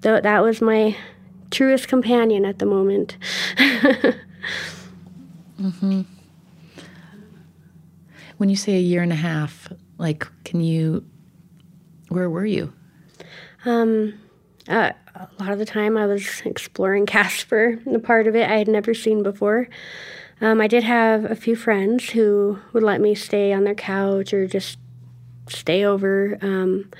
that 0.01 0.41
was 0.41 0.61
my 0.61 0.95
truest 1.51 1.87
companion 1.87 2.45
at 2.45 2.59
the 2.59 2.65
moment. 2.65 3.17
mm-hmm. 5.59 6.01
When 8.37 8.49
you 8.49 8.55
say 8.55 8.75
a 8.75 8.81
year 8.81 9.01
and 9.01 9.13
a 9.13 9.15
half, 9.15 9.71
like, 9.97 10.27
can 10.43 10.61
you? 10.61 11.05
Where 12.09 12.29
were 12.29 12.45
you? 12.45 12.73
Um, 13.65 14.13
uh, 14.67 14.91
a 15.15 15.29
lot 15.39 15.51
of 15.51 15.59
the 15.59 15.65
time 15.65 15.97
I 15.97 16.05
was 16.05 16.41
exploring 16.43 17.05
Casper, 17.07 17.79
the 17.85 17.99
part 17.99 18.27
of 18.27 18.35
it 18.35 18.49
I 18.49 18.57
had 18.57 18.67
never 18.67 18.93
seen 18.93 19.23
before. 19.23 19.69
Um, 20.41 20.59
I 20.59 20.67
did 20.67 20.83
have 20.83 21.23
a 21.23 21.35
few 21.35 21.55
friends 21.55 22.09
who 22.09 22.59
would 22.73 22.83
let 22.83 22.99
me 22.99 23.15
stay 23.15 23.53
on 23.53 23.63
their 23.63 23.73
couch 23.73 24.33
or 24.33 24.45
just 24.47 24.77
stay 25.47 25.85
over. 25.85 26.37
Um, 26.41 26.91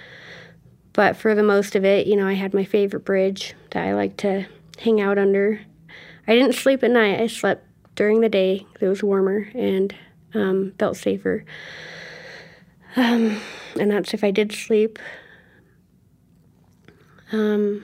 but 0.95 1.17
for 1.17 1.35
the 1.35 1.43
most 1.43 1.75
of 1.75 1.83
it, 1.83 2.07
you 2.07 2.15
know, 2.15 2.25
I 2.25 2.33
had 2.33 2.53
my 2.53 2.63
favorite 2.63 3.03
bridge 3.03 3.53
that 3.71 3.85
I 3.85 3.93
like 3.93 4.15
to 4.17 4.45
hang 4.79 5.01
out 5.01 5.17
under. 5.17 5.59
I 6.25 6.33
didn't 6.33 6.55
sleep 6.55 6.83
at 6.83 6.91
night. 6.91 7.19
I 7.19 7.27
slept 7.27 7.65
during 7.95 8.21
the 8.21 8.29
day. 8.29 8.65
It 8.79 8.87
was 8.87 9.03
warmer 9.03 9.49
and 9.53 9.93
um, 10.33 10.73
felt 10.79 10.95
safer. 10.95 11.43
Um, 12.95 13.41
and 13.77 13.91
that's 13.91 14.13
if 14.13 14.23
I 14.23 14.31
did 14.31 14.53
sleep. 14.53 14.97
Um, 17.33 17.83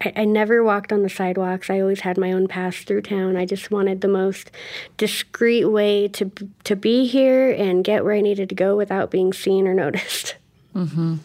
I, 0.00 0.12
I 0.16 0.24
never 0.24 0.64
walked 0.64 0.90
on 0.90 1.02
the 1.02 1.10
sidewalks. 1.10 1.68
I 1.68 1.80
always 1.80 2.00
had 2.00 2.16
my 2.16 2.32
own 2.32 2.48
path 2.48 2.76
through 2.76 3.02
town. 3.02 3.36
I 3.36 3.44
just 3.44 3.70
wanted 3.70 4.00
the 4.00 4.08
most 4.08 4.50
discreet 4.96 5.66
way 5.66 6.08
to 6.08 6.30
to 6.64 6.76
be 6.76 7.06
here 7.06 7.50
and 7.50 7.84
get 7.84 8.04
where 8.04 8.14
I 8.14 8.22
needed 8.22 8.48
to 8.48 8.54
go 8.54 8.74
without 8.74 9.10
being 9.10 9.34
seen 9.34 9.68
or 9.68 9.74
noticed. 9.84 10.36
Mm-hmm. 10.74 11.16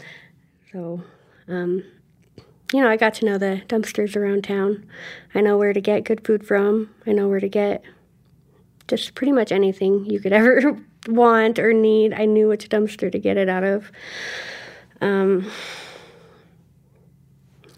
So, 0.74 1.04
um, 1.48 1.84
you 2.74 2.82
know, 2.82 2.90
I 2.90 2.98
got 2.98 3.14
to 3.16 3.26
know 3.26 3.38
the 3.38 3.62
dumpsters 3.68 4.16
around 4.16 4.44
town. 4.44 4.86
I 5.36 5.42
know 5.42 5.56
where 5.56 5.72
to 5.72 5.80
get 5.80 6.04
good 6.04 6.26
food 6.26 6.46
from. 6.46 6.90
I 7.06 7.12
know 7.12 7.28
where 7.30 7.40
to 7.40 7.48
get 7.48 7.84
just 8.88 9.14
pretty 9.14 9.32
much 9.32 9.52
anything 9.52 10.06
you 10.06 10.20
could 10.20 10.34
ever 10.34 10.76
want 11.08 11.60
or 11.60 11.74
need. 11.74 12.14
I 12.14 12.26
knew 12.26 12.48
which 12.48 12.70
dumpster 12.70 13.12
to 13.12 13.20
get 13.20 13.38
it 13.38 13.50
out 13.50 13.64
of. 13.64 13.92
Um, 15.00 15.52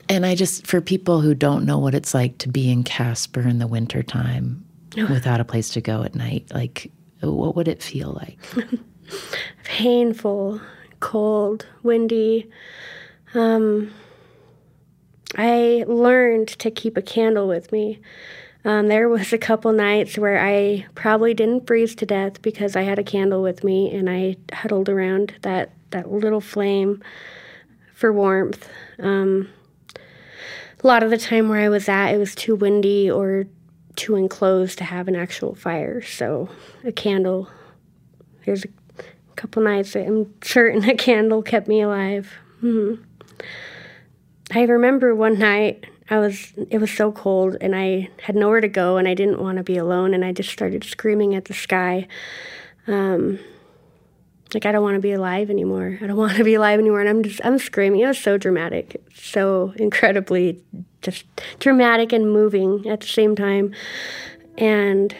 and 0.08 0.26
I 0.26 0.36
just, 0.36 0.66
for 0.66 0.80
people 0.80 1.20
who 1.20 1.36
don't 1.36 1.66
know 1.66 1.80
what 1.80 1.96
it's 1.96 2.14
like 2.14 2.38
to 2.40 2.50
be 2.50 2.72
in 2.72 2.84
Casper 2.84 3.42
in 3.42 3.60
the 3.60 3.68
wintertime 3.68 4.64
without 4.96 5.42
a 5.42 5.46
place 5.46 5.70
to 5.72 5.82
go 5.82 6.04
at 6.04 6.16
night, 6.16 6.48
like, 6.54 6.92
what 7.22 7.56
would 7.58 7.68
it 7.68 7.84
feel 7.84 8.14
like? 8.14 8.40
Painful, 9.66 10.62
cold, 11.06 11.68
windy. 11.84 12.50
Um, 13.36 13.94
I 15.38 15.86
learned 15.88 16.48
to 16.48 16.72
keep 16.72 16.98
a 16.98 17.02
candle 17.04 17.48
with 17.48 17.72
me. 17.72 18.00
Um, 18.66 18.88
there 18.88 19.08
was 19.08 19.32
a 19.32 19.38
couple 19.38 19.72
nights 19.72 20.18
where 20.18 20.44
I 20.44 20.88
probably 20.96 21.36
didn't 21.36 21.68
freeze 21.68 21.94
to 21.98 22.08
death 22.08 22.42
because 22.42 22.76
I 22.76 22.82
had 22.82 22.98
a 22.98 23.04
candle 23.04 23.44
with 23.44 23.64
me 23.64 23.96
and 23.96 24.10
I 24.10 24.38
huddled 24.52 24.90
around 24.90 25.36
that, 25.44 25.74
that 25.92 26.12
little 26.12 26.42
flame 26.42 27.04
for 27.94 28.12
warmth. 28.12 28.68
Um, 28.98 29.50
a 30.84 30.88
lot 30.88 31.04
of 31.04 31.12
the 31.12 31.20
time 31.20 31.50
where 31.50 31.62
I 31.62 31.70
was 31.70 31.88
at, 31.88 32.16
it 32.16 32.18
was 32.18 32.34
too 32.34 32.56
windy 32.56 33.12
or 33.12 33.46
too 33.96 34.16
enclosed 34.16 34.80
to 34.80 34.84
have 34.84 35.08
an 35.08 35.16
actual 35.16 35.54
fire. 35.54 36.02
So 36.02 36.50
a 36.84 36.92
candle. 36.92 37.48
There's 38.44 38.66
a 38.66 38.70
couple 39.36 39.62
nights 39.64 39.96
I'm 39.96 40.34
certain 40.42 40.88
a 40.90 40.96
candle 40.96 41.42
kept 41.42 41.68
me 41.68 41.82
alive. 41.82 42.32
Mm-hmm. 42.62 43.04
I 44.52 44.64
remember 44.64 45.16
one 45.16 45.40
night 45.40 45.86
I 46.10 46.20
was 46.20 46.54
it 46.70 46.80
was 46.80 46.92
so 46.92 47.12
cold 47.12 47.58
and 47.62 47.76
I 47.76 48.10
had 48.22 48.36
nowhere 48.36 48.62
to 48.62 48.68
go 48.68 48.98
and 48.98 49.08
I 49.08 49.14
didn't 49.14 49.42
want 49.42 49.58
to 49.58 49.64
be 49.64 49.78
alone 49.78 50.14
and 50.14 50.24
I 50.24 50.32
just 50.32 50.52
started 50.52 50.84
screaming 50.84 51.34
at 51.34 51.46
the 51.46 51.54
sky. 51.54 52.08
Um, 52.88 53.40
like 54.54 54.66
I 54.66 54.72
don't 54.72 54.84
want 54.84 54.96
to 54.96 55.02
be 55.02 55.14
alive 55.14 55.50
anymore. 55.50 55.98
I 56.02 56.08
don't 56.08 56.18
want 56.18 56.38
to 56.38 56.44
be 56.44 56.54
alive 56.54 56.80
anymore 56.80 57.02
and 57.02 57.10
I'm 57.10 57.24
just 57.24 57.42
I'm 57.44 57.58
screaming. 57.58 58.02
It 58.02 58.08
was 58.08 58.20
so 58.20 58.38
dramatic. 58.38 59.04
So 59.16 59.74
incredibly 59.78 60.62
just 61.02 61.26
dramatic 61.60 62.14
and 62.14 62.32
moving 62.32 62.88
at 62.88 63.00
the 63.00 63.08
same 63.08 63.36
time. 63.36 63.74
And 64.58 65.16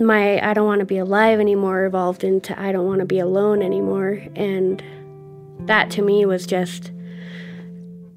my 0.00 0.40
I 0.44 0.54
don't 0.54 0.66
want 0.66 0.80
to 0.80 0.86
be 0.86 0.98
alive 0.98 1.40
anymore 1.40 1.84
evolved 1.84 2.24
into 2.24 2.58
I 2.58 2.72
don't 2.72 2.86
want 2.86 3.00
to 3.00 3.06
be 3.06 3.18
alone 3.18 3.62
anymore 3.62 4.20
and 4.34 4.82
that 5.60 5.90
to 5.92 6.02
me 6.02 6.26
was 6.26 6.46
just 6.46 6.90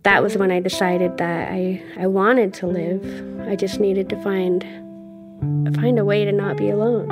that 0.07 0.23
was 0.23 0.37
when 0.37 0.51
I 0.51 0.61
decided 0.61 1.17
that 1.17 1.51
I, 1.51 1.83
I 1.99 2.07
wanted 2.07 2.53
to 2.55 2.67
live. 2.67 3.03
I 3.49 3.57
just 3.57 3.81
needed 3.81 4.07
to 4.07 4.21
find 4.21 4.63
find 5.75 5.99
a 5.99 6.05
way 6.05 6.23
to 6.23 6.31
not 6.31 6.55
be 6.55 6.69
alone. 6.69 7.09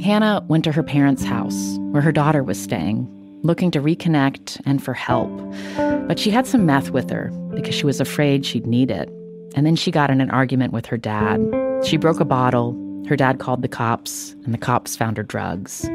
Hannah 0.00 0.44
went 0.48 0.64
to 0.64 0.72
her 0.72 0.82
parents' 0.82 1.24
house 1.24 1.78
where 1.92 2.02
her 2.02 2.12
daughter 2.12 2.42
was 2.42 2.60
staying, 2.60 3.08
looking 3.42 3.70
to 3.70 3.80
reconnect 3.80 4.60
and 4.66 4.84
for 4.84 4.92
help. 4.92 5.30
But 6.06 6.18
she 6.18 6.30
had 6.30 6.46
some 6.46 6.66
meth 6.66 6.90
with 6.90 7.08
her 7.08 7.30
because 7.54 7.74
she 7.74 7.86
was 7.86 7.98
afraid 7.98 8.44
she'd 8.44 8.66
need 8.66 8.90
it. 8.90 9.08
And 9.54 9.64
then 9.64 9.74
she 9.74 9.90
got 9.90 10.10
in 10.10 10.20
an 10.20 10.30
argument 10.30 10.74
with 10.74 10.84
her 10.86 10.98
dad. 10.98 11.40
She 11.84 11.96
broke 11.96 12.20
a 12.20 12.24
bottle. 12.24 12.78
Her 13.08 13.16
dad 13.16 13.38
called 13.38 13.62
the 13.62 13.68
cops, 13.68 14.32
and 14.44 14.54
the 14.54 14.58
cops 14.58 14.96
found 14.96 15.16
her 15.16 15.22
drugs. 15.22 15.88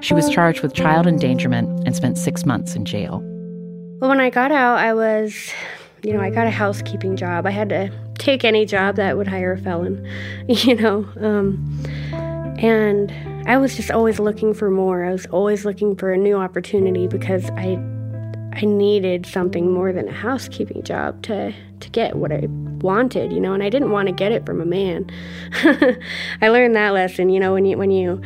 She 0.00 0.14
was 0.14 0.28
charged 0.30 0.62
with 0.62 0.74
child 0.74 1.06
endangerment 1.06 1.86
and 1.86 1.94
spent 1.94 2.18
six 2.18 2.46
months 2.46 2.74
in 2.74 2.84
jail. 2.84 3.20
Well, 4.00 4.08
when 4.08 4.20
I 4.20 4.30
got 4.30 4.50
out, 4.50 4.78
I 4.78 4.94
was, 4.94 5.52
you 6.02 6.12
know, 6.12 6.20
I 6.20 6.30
got 6.30 6.46
a 6.46 6.50
housekeeping 6.50 7.16
job. 7.16 7.46
I 7.46 7.50
had 7.50 7.68
to 7.68 7.90
take 8.18 8.44
any 8.44 8.64
job 8.64 8.96
that 8.96 9.16
would 9.16 9.28
hire 9.28 9.52
a 9.52 9.58
felon, 9.58 10.08
you 10.48 10.74
know. 10.76 11.06
Um, 11.20 11.84
and 12.58 13.12
I 13.46 13.56
was 13.58 13.76
just 13.76 13.90
always 13.90 14.18
looking 14.18 14.54
for 14.54 14.70
more. 14.70 15.04
I 15.04 15.12
was 15.12 15.26
always 15.26 15.64
looking 15.64 15.96
for 15.96 16.12
a 16.12 16.16
new 16.16 16.36
opportunity 16.36 17.06
because 17.06 17.50
I 17.50 17.78
I 18.54 18.66
needed 18.66 19.24
something 19.24 19.72
more 19.72 19.92
than 19.92 20.08
a 20.08 20.12
housekeeping 20.12 20.82
job 20.82 21.22
to 21.22 21.52
to 21.80 21.90
get 21.90 22.16
what 22.16 22.32
I 22.32 22.46
wanted, 22.82 23.32
you 23.32 23.40
know, 23.40 23.52
and 23.52 23.62
I 23.62 23.70
didn't 23.70 23.90
want 23.90 24.08
to 24.08 24.14
get 24.14 24.32
it 24.32 24.44
from 24.44 24.60
a 24.60 24.66
man. 24.66 25.10
I 26.42 26.48
learned 26.48 26.76
that 26.76 26.90
lesson, 26.90 27.28
you 27.28 27.40
know, 27.40 27.52
when 27.52 27.64
you 27.64 27.78
when 27.78 27.90
you 27.90 28.20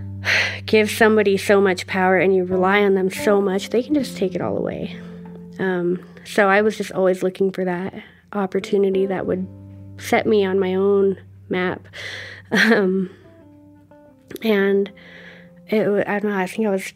give 0.66 0.90
somebody 0.90 1.36
so 1.36 1.60
much 1.60 1.86
power 1.86 2.18
and 2.18 2.34
you 2.34 2.44
rely 2.44 2.82
on 2.82 2.94
them 2.94 3.10
so 3.10 3.40
much, 3.40 3.70
they 3.70 3.82
can 3.82 3.94
just 3.94 4.16
take 4.16 4.34
it 4.34 4.40
all 4.40 4.56
away. 4.56 4.98
Um, 5.58 6.04
so 6.24 6.48
I 6.48 6.62
was 6.62 6.76
just 6.76 6.92
always 6.92 7.22
looking 7.22 7.50
for 7.50 7.64
that 7.64 7.94
opportunity 8.32 9.06
that 9.06 9.26
would 9.26 9.46
set 9.98 10.26
me 10.26 10.44
on 10.44 10.58
my 10.58 10.74
own 10.74 11.18
map. 11.48 11.86
Um, 12.52 13.10
and 14.42 14.92
it, 15.66 16.06
I 16.06 16.20
don't 16.20 16.30
know, 16.30 16.38
I 16.38 16.46
think 16.46 16.68
I 16.68 16.70
was 16.70 16.92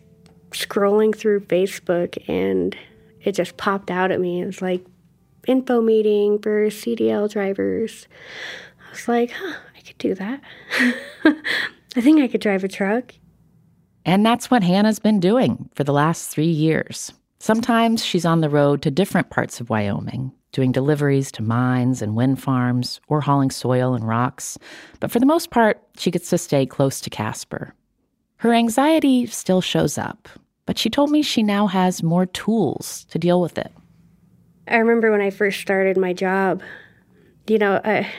scrolling 0.52 1.12
through 1.12 1.40
Facebook 1.40 2.16
and 2.28 2.76
it 3.22 3.32
just 3.32 3.56
popped 3.56 3.90
out 3.90 4.10
at 4.10 4.20
me. 4.20 4.40
It 4.40 4.46
was 4.46 4.62
like 4.62 4.84
info 5.46 5.80
meeting 5.80 6.38
for 6.38 6.66
CDL 6.66 7.30
drivers. 7.30 8.06
I 8.86 8.90
was 8.90 9.08
like, 9.08 9.30
huh, 9.32 9.54
I 9.76 9.80
could 9.80 9.98
do 9.98 10.14
that. 10.14 10.40
I 11.24 12.00
think 12.00 12.20
I 12.20 12.28
could 12.28 12.40
drive 12.40 12.64
a 12.64 12.68
truck. 12.68 13.14
And 14.04 14.24
that's 14.24 14.50
what 14.50 14.62
Hannah's 14.62 14.98
been 14.98 15.20
doing 15.20 15.68
for 15.74 15.84
the 15.84 15.92
last 15.92 16.30
three 16.30 16.46
years. 16.46 17.12
Sometimes 17.38 18.04
she's 18.04 18.26
on 18.26 18.40
the 18.40 18.50
road 18.50 18.82
to 18.82 18.90
different 18.90 19.30
parts 19.30 19.60
of 19.60 19.70
Wyoming, 19.70 20.32
doing 20.52 20.72
deliveries 20.72 21.32
to 21.32 21.42
mines 21.42 22.02
and 22.02 22.16
wind 22.16 22.42
farms 22.42 23.00
or 23.08 23.20
hauling 23.20 23.50
soil 23.50 23.94
and 23.94 24.06
rocks. 24.06 24.58
But 25.00 25.10
for 25.10 25.20
the 25.20 25.26
most 25.26 25.50
part, 25.50 25.80
she 25.96 26.10
gets 26.10 26.30
to 26.30 26.38
stay 26.38 26.66
close 26.66 27.00
to 27.00 27.10
Casper. 27.10 27.74
Her 28.36 28.52
anxiety 28.52 29.26
still 29.26 29.60
shows 29.60 29.98
up, 29.98 30.28
but 30.66 30.78
she 30.78 30.90
told 30.90 31.10
me 31.10 31.22
she 31.22 31.42
now 31.42 31.66
has 31.66 32.02
more 32.02 32.26
tools 32.26 33.04
to 33.10 33.18
deal 33.18 33.40
with 33.40 33.58
it. 33.58 33.72
I 34.68 34.76
remember 34.76 35.10
when 35.10 35.20
I 35.20 35.30
first 35.30 35.60
started 35.60 35.96
my 35.96 36.12
job, 36.12 36.62
you 37.46 37.58
know, 37.58 37.80
I 37.84 38.10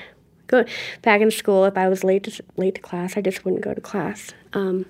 go 0.48 0.66
back 1.02 1.22
in 1.22 1.32
school. 1.32 1.66
If 1.66 1.78
I 1.78 1.88
was 1.88 2.04
late 2.04 2.24
to 2.24 2.44
late 2.58 2.76
to 2.76 2.82
class, 2.82 3.18
I 3.18 3.22
just 3.22 3.46
wouldn't 3.46 3.64
go 3.64 3.74
to 3.74 3.82
class. 3.82 4.32
Um, 4.54 4.86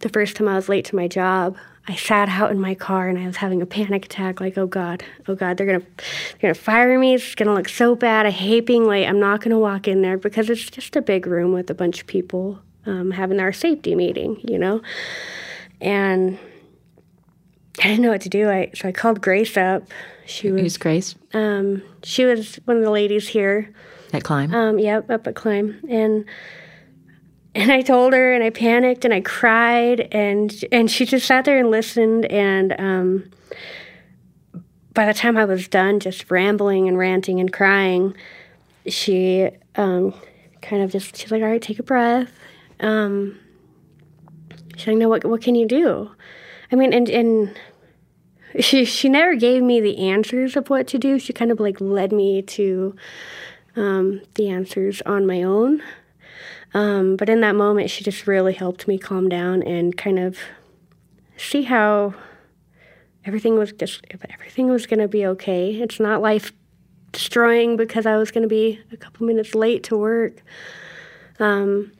the 0.00 0.08
first 0.08 0.36
time 0.36 0.48
I 0.48 0.56
was 0.56 0.68
late 0.68 0.84
to 0.86 0.96
my 0.96 1.08
job, 1.08 1.56
I 1.88 1.94
sat 1.94 2.28
out 2.28 2.50
in 2.50 2.60
my 2.60 2.74
car 2.74 3.08
and 3.08 3.18
I 3.18 3.26
was 3.26 3.36
having 3.36 3.62
a 3.62 3.66
panic 3.66 4.06
attack. 4.06 4.40
Like, 4.40 4.58
oh 4.58 4.66
God, 4.66 5.04
oh 5.28 5.34
God, 5.34 5.56
they're 5.56 5.66
gonna, 5.66 5.78
they're 6.40 6.52
gonna 6.52 6.54
fire 6.54 6.98
me. 6.98 7.14
It's 7.14 7.34
gonna 7.34 7.54
look 7.54 7.68
so 7.68 7.94
bad. 7.94 8.26
I 8.26 8.30
hate 8.30 8.66
being 8.66 8.86
late. 8.86 9.06
I'm 9.06 9.20
not 9.20 9.40
gonna 9.40 9.58
walk 9.58 9.86
in 9.86 10.02
there 10.02 10.18
because 10.18 10.50
it's 10.50 10.68
just 10.68 10.96
a 10.96 11.02
big 11.02 11.26
room 11.26 11.52
with 11.52 11.70
a 11.70 11.74
bunch 11.74 12.00
of 12.00 12.06
people 12.06 12.58
um, 12.86 13.12
having 13.12 13.40
our 13.40 13.52
safety 13.52 13.94
meeting, 13.94 14.40
you 14.42 14.58
know. 14.58 14.82
And 15.80 16.38
I 17.80 17.88
didn't 17.88 18.02
know 18.02 18.10
what 18.10 18.22
to 18.22 18.28
do. 18.28 18.48
I 18.48 18.70
so 18.74 18.88
I 18.88 18.92
called 18.92 19.20
Grace 19.20 19.56
up. 19.56 19.82
She 20.24 20.50
was 20.50 20.60
Who's 20.62 20.76
Grace? 20.78 21.14
Um, 21.34 21.82
she 22.02 22.24
was 22.24 22.56
one 22.64 22.78
of 22.78 22.82
the 22.82 22.90
ladies 22.90 23.28
here. 23.28 23.72
At 24.12 24.24
Climb? 24.24 24.54
Um, 24.54 24.78
yep, 24.78 25.10
up 25.10 25.26
at 25.26 25.34
Climb. 25.34 25.80
And 25.88 26.24
and 27.54 27.72
I 27.72 27.82
told 27.82 28.12
her 28.12 28.32
and 28.32 28.42
I 28.42 28.50
panicked 28.50 29.04
and 29.04 29.14
I 29.14 29.20
cried 29.20 30.08
and 30.12 30.52
and 30.72 30.90
she 30.90 31.04
just 31.06 31.26
sat 31.26 31.44
there 31.44 31.58
and 31.58 31.70
listened 31.70 32.26
and 32.26 32.74
um, 32.78 33.30
by 34.94 35.06
the 35.06 35.14
time 35.14 35.36
I 35.36 35.44
was 35.44 35.68
done 35.68 36.00
just 36.00 36.30
rambling 36.30 36.88
and 36.88 36.98
ranting 36.98 37.40
and 37.40 37.52
crying, 37.52 38.16
she 38.86 39.50
um, 39.74 40.14
kind 40.62 40.82
of 40.82 40.90
just 40.90 41.16
she's 41.16 41.30
like, 41.30 41.42
All 41.42 41.48
right, 41.48 41.62
take 41.62 41.78
a 41.78 41.82
breath. 41.82 42.32
Um, 42.80 43.38
she's 44.76 44.86
like, 44.86 44.96
No, 44.96 45.08
what 45.08 45.24
what 45.24 45.42
can 45.42 45.54
you 45.54 45.66
do? 45.66 46.10
I 46.70 46.76
mean 46.76 46.92
and 46.92 47.08
and 47.08 47.56
she 48.60 48.84
she 48.84 49.08
never 49.08 49.34
gave 49.34 49.62
me 49.62 49.80
the 49.80 49.98
answers 49.98 50.56
of 50.56 50.70
what 50.70 50.86
to 50.88 50.98
do. 50.98 51.18
She 51.18 51.32
kind 51.32 51.50
of 51.50 51.60
like 51.60 51.80
led 51.80 52.12
me 52.12 52.42
to 52.42 52.96
um, 53.76 54.22
the 54.34 54.48
answers 54.48 55.02
on 55.02 55.26
my 55.26 55.42
own. 55.42 55.82
Um, 56.74 57.16
but 57.16 57.28
in 57.28 57.40
that 57.40 57.54
moment, 57.54 57.90
she 57.90 58.04
just 58.04 58.26
really 58.26 58.52
helped 58.52 58.88
me 58.88 58.98
calm 58.98 59.28
down 59.28 59.62
and 59.62 59.96
kind 59.96 60.18
of 60.18 60.38
see 61.36 61.62
how 61.62 62.14
everything 63.24 63.58
was 63.58 63.72
just 63.72 64.04
everything 64.30 64.68
was 64.68 64.86
going 64.86 65.00
to 65.00 65.08
be 65.08 65.26
okay. 65.26 65.74
It's 65.74 66.00
not 66.00 66.22
life 66.22 66.52
destroying 67.12 67.76
because 67.76 68.06
I 68.06 68.16
was 68.16 68.30
going 68.30 68.42
to 68.42 68.48
be 68.48 68.80
a 68.92 68.96
couple 68.96 69.26
minutes 69.26 69.54
late 69.54 69.84
to 69.84 69.96
work. 69.96 70.42
Um, 71.38 71.92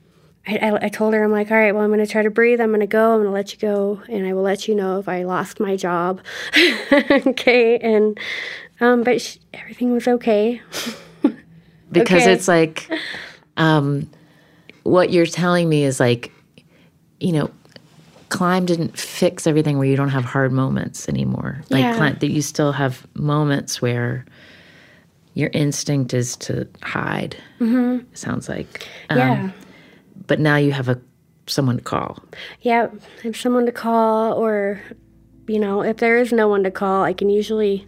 I, 0.47 0.55
I, 0.57 0.85
I, 0.85 0.89
told 0.89 1.13
her, 1.13 1.23
I'm 1.23 1.31
like, 1.31 1.51
all 1.51 1.57
right, 1.57 1.73
well, 1.73 1.83
I'm 1.83 1.89
going 1.89 1.99
to 1.99 2.07
try 2.07 2.23
to 2.23 2.29
breathe. 2.29 2.61
I'm 2.61 2.69
going 2.69 2.79
to 2.79 2.87
go. 2.87 3.11
I'm 3.11 3.17
going 3.17 3.25
to 3.25 3.31
let 3.31 3.51
you 3.53 3.59
go, 3.59 4.01
and 4.07 4.25
I 4.25 4.33
will 4.33 4.43
let 4.43 4.67
you 4.67 4.75
know 4.75 4.97
if 4.99 5.09
I 5.09 5.23
lost 5.23 5.59
my 5.59 5.75
job. 5.75 6.21
okay, 6.91 7.77
and 7.79 8.17
um, 8.79 9.03
but 9.03 9.21
she, 9.21 9.39
everything 9.53 9.91
was 9.91 10.07
okay. 10.07 10.61
because 11.91 12.23
okay. 12.23 12.31
it's 12.31 12.47
like, 12.47 12.89
um, 13.57 14.09
what 14.83 15.11
you're 15.11 15.25
telling 15.25 15.67
me 15.67 15.83
is 15.83 15.99
like, 15.99 16.31
you 17.19 17.33
know, 17.33 17.51
climb 18.29 18.65
didn't 18.65 18.97
fix 18.97 19.47
everything 19.47 19.77
where 19.77 19.87
you 19.87 19.97
don't 19.97 20.09
have 20.09 20.23
hard 20.23 20.53
moments 20.53 21.09
anymore. 21.09 21.61
Like 21.69 21.81
yeah. 21.81 21.95
climb, 21.97 22.17
that 22.19 22.31
you 22.31 22.41
still 22.41 22.71
have 22.71 23.05
moments 23.15 23.81
where 23.81 24.25
your 25.33 25.49
instinct 25.51 26.13
is 26.13 26.37
to 26.37 26.67
hide. 26.83 27.35
Mm-hmm. 27.59 28.05
Sounds 28.13 28.47
like, 28.47 28.87
um, 29.09 29.17
yeah 29.17 29.51
but 30.25 30.39
now 30.39 30.57
you 30.57 30.71
have 30.71 30.89
a 30.89 30.99
someone 31.47 31.77
to 31.77 31.83
call. 31.83 32.23
Yeah, 32.61 32.87
I 33.19 33.21
have 33.23 33.37
someone 33.37 33.65
to 33.65 33.71
call, 33.71 34.33
or 34.33 34.81
you 35.47 35.59
know, 35.59 35.81
if 35.81 35.97
there 35.97 36.17
is 36.17 36.31
no 36.33 36.47
one 36.47 36.63
to 36.63 36.71
call, 36.71 37.03
I 37.03 37.13
can 37.13 37.29
usually 37.29 37.87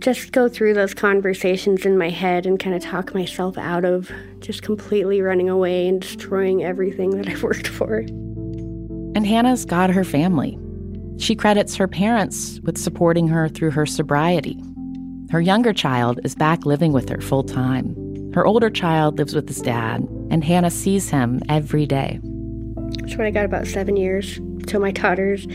just 0.00 0.32
go 0.32 0.48
through 0.48 0.74
those 0.74 0.92
conversations 0.92 1.86
in 1.86 1.96
my 1.96 2.10
head 2.10 2.46
and 2.46 2.60
kind 2.60 2.74
of 2.76 2.82
talk 2.82 3.14
myself 3.14 3.56
out 3.56 3.84
of 3.84 4.10
just 4.40 4.62
completely 4.62 5.22
running 5.22 5.48
away 5.48 5.88
and 5.88 6.00
destroying 6.00 6.62
everything 6.62 7.10
that 7.10 7.28
I've 7.28 7.42
worked 7.42 7.68
for. 7.68 7.98
And 9.16 9.26
Hannah's 9.26 9.64
got 9.64 9.90
her 9.90 10.04
family. 10.04 10.58
She 11.18 11.36
credits 11.36 11.76
her 11.76 11.86
parents 11.86 12.60
with 12.64 12.76
supporting 12.76 13.28
her 13.28 13.48
through 13.48 13.70
her 13.70 13.86
sobriety. 13.86 14.60
Her 15.30 15.40
younger 15.40 15.72
child 15.72 16.20
is 16.24 16.34
back 16.34 16.66
living 16.66 16.92
with 16.92 17.08
her 17.08 17.20
full 17.20 17.44
time. 17.44 17.96
Her 18.34 18.44
older 18.44 18.68
child 18.68 19.18
lives 19.18 19.32
with 19.32 19.46
his 19.46 19.60
dad, 19.60 20.00
and 20.28 20.42
Hannah 20.42 20.72
sees 20.72 21.08
him 21.08 21.40
every 21.48 21.86
day. 21.86 22.18
That's 22.98 23.16
when 23.16 23.28
I 23.28 23.30
got 23.30 23.44
about 23.44 23.68
seven 23.68 23.96
years 23.96 24.40
till 24.66 24.80
my 24.80 24.90
daughter's 24.90 25.46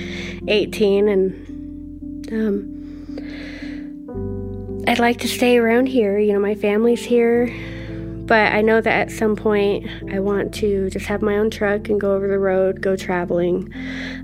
18, 0.47 1.09
and 1.09 2.31
um, 2.31 2.79
I'd 4.87 4.97
like 4.97 5.19
to 5.19 5.27
stay 5.27 5.57
around 5.57 5.87
here. 5.87 6.19
You 6.19 6.31
know, 6.31 6.39
my 6.39 6.55
family's 6.55 7.03
here, 7.03 7.53
but 8.25 8.53
I 8.53 8.61
know 8.61 8.79
that 8.79 8.93
at 8.93 9.11
some 9.11 9.35
point 9.35 9.85
I 10.13 10.21
want 10.21 10.53
to 10.55 10.89
just 10.89 11.05
have 11.07 11.21
my 11.21 11.35
own 11.35 11.49
truck 11.49 11.89
and 11.89 11.99
go 11.99 12.13
over 12.13 12.29
the 12.29 12.39
road, 12.39 12.79
go 12.79 12.95
traveling, 12.95 13.73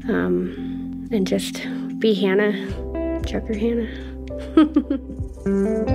um, 0.08 1.10
and 1.12 1.28
just 1.28 1.62
be 2.00 2.14
Hannah, 2.14 2.54
Trucker 3.24 3.54
Hannah. 3.54 3.92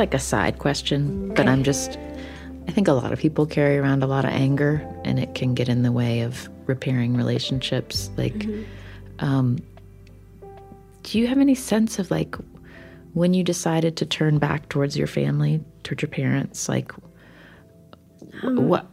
like 0.00 0.14
a 0.14 0.18
side 0.18 0.58
question, 0.58 1.32
but 1.34 1.46
I'm 1.46 1.62
just, 1.62 1.98
I 2.68 2.72
think 2.72 2.88
a 2.88 2.92
lot 2.92 3.12
of 3.12 3.18
people 3.18 3.46
carry 3.46 3.76
around 3.78 4.02
a 4.02 4.06
lot 4.06 4.24
of 4.24 4.32
anger 4.32 4.72
and 5.04 5.18
it 5.18 5.34
can 5.34 5.54
get 5.54 5.68
in 5.68 5.82
the 5.82 5.92
way 5.92 6.22
of 6.22 6.48
repairing 6.66 7.16
relationships. 7.16 8.10
Like, 8.16 8.34
mm-hmm. 8.34 9.24
um, 9.24 9.58
do 11.02 11.18
you 11.18 11.26
have 11.26 11.38
any 11.38 11.54
sense 11.54 11.98
of 11.98 12.10
like 12.10 12.34
when 13.14 13.34
you 13.34 13.44
decided 13.44 13.96
to 13.96 14.06
turn 14.06 14.38
back 14.38 14.68
towards 14.68 14.96
your 14.96 15.06
family, 15.06 15.60
towards 15.84 16.02
your 16.02 16.10
parents, 16.10 16.68
like 16.68 16.92
Um, 18.42 18.68
what 18.68 18.86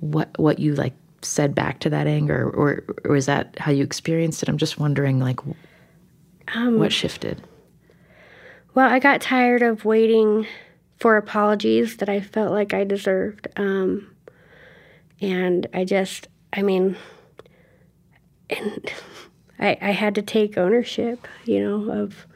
what 0.00 0.28
what 0.38 0.58
you 0.58 0.74
like 0.74 0.94
said 1.22 1.54
back 1.54 1.80
to 1.80 1.90
that 1.90 2.06
anger, 2.06 2.48
or 2.60 2.84
or 3.04 3.16
is 3.16 3.26
that 3.26 3.58
how 3.58 3.72
you 3.72 3.84
experienced 3.84 4.42
it? 4.42 4.48
I'm 4.48 4.58
just 4.58 4.78
wondering, 4.78 5.18
like, 5.18 5.40
Um, 6.54 6.78
what 6.78 6.92
shifted? 6.92 7.42
Well, 8.74 8.90
I 8.90 8.98
got 8.98 9.20
tired 9.20 9.62
of 9.62 9.84
waiting 9.84 10.46
for 10.98 11.16
apologies 11.16 11.98
that 11.98 12.08
I 12.08 12.20
felt 12.20 12.50
like 12.50 12.74
I 12.74 12.82
deserved. 12.82 13.46
Um, 13.56 14.10
and 15.20 15.66
I 15.72 15.84
just, 15.84 16.26
I 16.52 16.62
mean, 16.62 16.96
and 18.50 18.92
I, 19.60 19.78
I 19.80 19.90
had 19.92 20.16
to 20.16 20.22
take 20.22 20.58
ownership, 20.58 21.28
you 21.44 21.60
know, 21.60 21.92
of, 21.92 22.26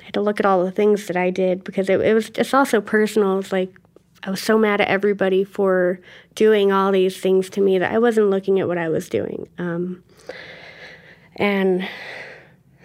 I 0.00 0.04
had 0.04 0.14
to 0.14 0.20
look 0.20 0.40
at 0.40 0.46
all 0.46 0.62
the 0.62 0.70
things 0.70 1.06
that 1.06 1.16
I 1.16 1.30
did 1.30 1.64
because 1.64 1.88
it, 1.88 2.00
it 2.02 2.12
was, 2.12 2.30
it's 2.34 2.52
also 2.52 2.82
personal. 2.82 3.38
It's 3.38 3.52
like, 3.52 3.74
I 4.22 4.30
was 4.30 4.42
so 4.42 4.58
mad 4.58 4.82
at 4.82 4.88
everybody 4.88 5.44
for 5.44 6.00
doing 6.34 6.70
all 6.70 6.92
these 6.92 7.18
things 7.18 7.48
to 7.50 7.62
me 7.62 7.78
that 7.78 7.90
I 7.90 7.98
wasn't 7.98 8.28
looking 8.28 8.60
at 8.60 8.68
what 8.68 8.76
I 8.76 8.90
was 8.90 9.08
doing. 9.08 9.48
Um, 9.56 10.04
and 11.36 11.88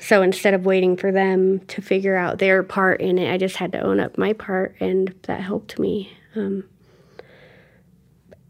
so 0.08 0.22
instead 0.22 0.54
of 0.54 0.68
waiting 0.68 0.98
for 0.98 1.12
them 1.12 1.62
to 1.62 1.82
figure 1.82 2.16
out 2.16 2.38
their 2.38 2.62
part 2.62 3.02
in 3.02 3.18
it, 3.18 3.34
I 3.34 3.40
just 3.40 3.56
had 3.56 3.72
to 3.72 3.80
own 3.80 4.00
up 4.00 4.20
my 4.20 4.34
part, 4.34 4.76
and 4.80 5.16
that 5.24 5.42
helped 5.42 5.80
me. 5.80 6.16
Um, 6.36 6.64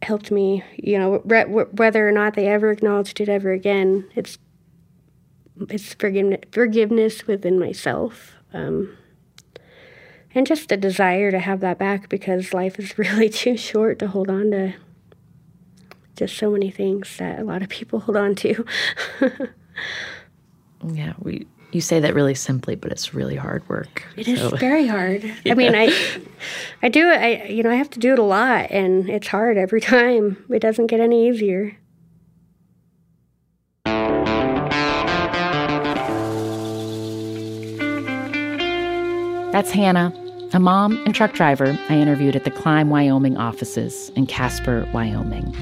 helped 0.02 0.32
me, 0.32 0.66
you 0.76 1.00
know, 1.00 1.22
re- 1.24 1.46
whether 1.46 2.08
or 2.08 2.12
not 2.12 2.34
they 2.34 2.48
ever 2.48 2.72
acknowledged 2.72 3.22
it 3.22 3.30
ever 3.30 3.54
again. 3.54 4.06
It's 4.16 4.38
it's 5.70 5.94
forgiveness, 5.94 6.42
forgiveness 6.52 7.26
within 7.26 7.58
myself, 7.58 8.34
um, 8.52 8.98
and 10.34 10.46
just 10.46 10.74
a 10.74 10.78
desire 10.78 11.32
to 11.32 11.40
have 11.40 11.62
that 11.62 11.80
back 11.80 12.10
because 12.10 12.54
life 12.54 12.78
is 12.80 12.98
really 12.98 13.30
too 13.30 13.56
short 13.56 13.98
to 14.00 14.08
hold 14.08 14.30
on 14.30 14.52
to 14.52 14.74
just 16.18 16.38
so 16.38 16.52
many 16.52 16.70
things 16.70 17.16
that 17.18 17.40
a 17.40 17.46
lot 17.46 17.62
of 17.62 17.70
people 17.70 18.02
hold 18.02 18.18
on 18.18 18.36
to. 18.36 18.66
Yeah, 20.94 21.14
we 21.20 21.48
you 21.72 21.82
say 21.82 22.00
that 22.00 22.16
really 22.16 22.36
simply, 22.36 22.76
but 22.76 22.92
it's 22.92 23.14
really 23.14 23.36
hard 23.36 23.68
work. 23.68 24.04
It 24.16 24.28
is 24.28 24.40
so. 24.40 24.50
very 24.58 24.88
hard. 24.88 25.30
I 25.46 25.54
mean, 25.56 25.76
I 25.76 25.94
I 26.82 26.90
do 26.90 27.10
it. 27.10 27.20
I 27.20 27.44
you 27.48 27.64
know 27.64 27.72
I 27.72 27.76
have 27.76 27.90
to 27.92 28.00
do 28.00 28.14
it 28.14 28.20
a 28.20 28.24
lot, 28.24 28.72
and 28.72 29.10
it's 29.10 29.28
hard 29.28 29.58
every 29.58 29.82
time. 29.82 30.44
It 30.50 30.60
doesn't 30.60 30.88
get 30.88 31.00
any 31.00 31.28
easier. 31.28 31.78
That's 39.52 39.72
Hannah, 39.72 40.14
a 40.52 40.60
mom 40.60 41.02
and 41.06 41.16
truck 41.16 41.32
driver 41.32 41.80
I 41.88 41.96
interviewed 41.98 42.36
at 42.36 42.44
the 42.44 42.52
Climb 42.52 42.90
Wyoming 42.90 43.38
offices 43.38 44.10
in 44.18 44.28
Casper, 44.28 44.86
Wyoming. 44.94 45.56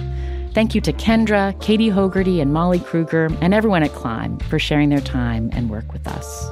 Thank 0.54 0.76
you 0.76 0.82
to 0.82 0.94
Kendra, 0.94 1.60
Katie 1.62 1.90
Hogarty, 1.90 2.40
and 2.40 2.54
Molly 2.54 2.80
Kruger, 2.80 3.30
and 3.42 3.56
everyone 3.56 3.82
at 3.82 3.92
Climb 3.94 4.38
for 4.38 4.60
sharing 4.60 4.90
their 4.90 5.02
time 5.02 5.50
and 5.52 5.68
work 5.68 5.92
with 5.92 6.08
us. 6.08 6.48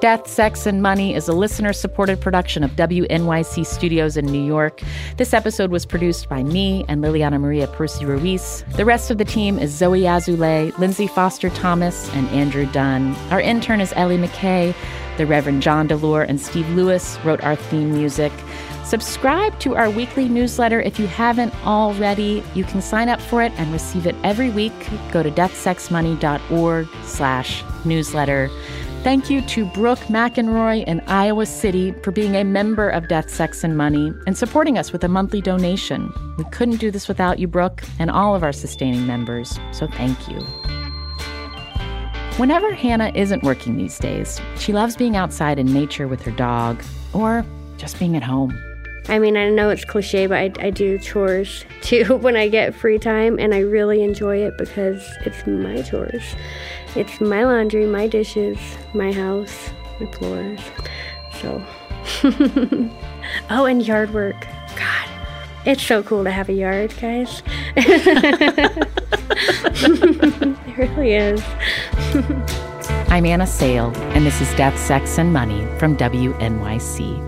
Death, 0.00 0.28
Sex, 0.28 0.66
and 0.66 0.80
Money 0.80 1.16
is 1.16 1.26
a 1.26 1.32
listener 1.32 1.72
supported 1.72 2.20
production 2.20 2.62
of 2.62 2.70
WNYC 2.76 3.66
Studios 3.66 4.16
in 4.16 4.26
New 4.26 4.44
York. 4.44 4.80
This 5.16 5.34
episode 5.34 5.72
was 5.72 5.84
produced 5.84 6.28
by 6.28 6.44
me 6.44 6.84
and 6.86 7.02
Liliana 7.02 7.40
Maria 7.40 7.66
Percy 7.66 8.04
Ruiz. 8.04 8.64
The 8.76 8.84
rest 8.84 9.10
of 9.10 9.18
the 9.18 9.24
team 9.24 9.58
is 9.58 9.74
Zoe 9.74 10.02
Azulay, 10.02 10.76
Lindsay 10.78 11.08
Foster 11.08 11.50
Thomas, 11.50 12.08
and 12.14 12.28
Andrew 12.28 12.66
Dunn. 12.66 13.16
Our 13.32 13.40
intern 13.40 13.80
is 13.80 13.92
Ellie 13.96 14.16
McKay. 14.16 14.76
The 15.16 15.26
Reverend 15.26 15.62
John 15.62 15.88
Delore 15.88 16.22
and 16.28 16.40
Steve 16.40 16.68
Lewis 16.70 17.18
wrote 17.24 17.42
our 17.42 17.56
theme 17.56 17.92
music. 17.92 18.32
Subscribe 18.88 19.60
to 19.60 19.76
our 19.76 19.90
weekly 19.90 20.30
newsletter 20.30 20.80
if 20.80 20.98
you 20.98 21.06
haven't 21.06 21.54
already. 21.66 22.42
You 22.54 22.64
can 22.64 22.80
sign 22.80 23.10
up 23.10 23.20
for 23.20 23.42
it 23.42 23.52
and 23.58 23.70
receive 23.70 24.06
it 24.06 24.16
every 24.24 24.48
week. 24.48 24.72
Go 25.12 25.22
to 25.22 25.30
deathsexmoney.org 25.30 26.88
slash 27.04 27.62
newsletter. 27.84 28.48
Thank 29.02 29.28
you 29.28 29.42
to 29.42 29.66
Brooke 29.66 29.98
McEnroy 30.08 30.84
in 30.84 31.00
Iowa 31.00 31.44
City 31.44 31.92
for 32.02 32.12
being 32.12 32.34
a 32.34 32.44
member 32.44 32.88
of 32.88 33.08
Death, 33.08 33.28
Sex, 33.28 33.62
and 33.62 33.76
Money 33.76 34.10
and 34.26 34.38
supporting 34.38 34.78
us 34.78 34.90
with 34.90 35.04
a 35.04 35.08
monthly 35.08 35.42
donation. 35.42 36.10
We 36.38 36.44
couldn't 36.44 36.78
do 36.78 36.90
this 36.90 37.08
without 37.08 37.38
you, 37.38 37.46
Brooke, 37.46 37.82
and 37.98 38.10
all 38.10 38.34
of 38.34 38.42
our 38.42 38.54
sustaining 38.54 39.06
members, 39.06 39.60
so 39.70 39.86
thank 39.86 40.28
you. 40.28 40.40
Whenever 42.38 42.72
Hannah 42.72 43.12
isn't 43.14 43.42
working 43.42 43.76
these 43.76 43.98
days, 43.98 44.40
she 44.56 44.72
loves 44.72 44.96
being 44.96 45.14
outside 45.14 45.58
in 45.58 45.66
nature 45.66 46.08
with 46.08 46.22
her 46.22 46.30
dog 46.30 46.82
or 47.12 47.44
just 47.76 47.98
being 47.98 48.16
at 48.16 48.22
home. 48.22 48.58
I 49.08 49.18
mean, 49.18 49.38
I 49.38 49.48
know 49.48 49.70
it's 49.70 49.86
cliche, 49.86 50.26
but 50.26 50.36
I, 50.36 50.52
I 50.66 50.70
do 50.70 50.98
chores 50.98 51.64
too 51.80 52.16
when 52.16 52.36
I 52.36 52.48
get 52.48 52.74
free 52.74 52.98
time, 52.98 53.38
and 53.38 53.54
I 53.54 53.60
really 53.60 54.02
enjoy 54.02 54.38
it 54.38 54.58
because 54.58 55.02
it's 55.24 55.46
my 55.46 55.80
chores. 55.82 56.22
It's 56.94 57.20
my 57.20 57.44
laundry, 57.44 57.86
my 57.86 58.06
dishes, 58.06 58.58
my 58.92 59.12
house, 59.12 59.70
my 59.98 60.06
floors. 60.12 60.60
So, 61.40 61.62
oh, 63.50 63.64
and 63.64 63.86
yard 63.86 64.12
work. 64.12 64.46
God, 64.76 65.08
it's 65.64 65.82
so 65.82 66.02
cool 66.02 66.24
to 66.24 66.30
have 66.30 66.48
a 66.48 66.52
yard, 66.52 66.92
guys. 67.00 67.42
it 67.76 68.88
really 70.76 71.14
is. 71.14 71.42
I'm 73.08 73.24
Anna 73.24 73.46
Sale, 73.46 73.92
and 73.96 74.26
this 74.26 74.40
is 74.42 74.52
Death, 74.54 74.78
Sex, 74.78 75.18
and 75.18 75.32
Money 75.32 75.66
from 75.78 75.96
WNYC. 75.96 77.27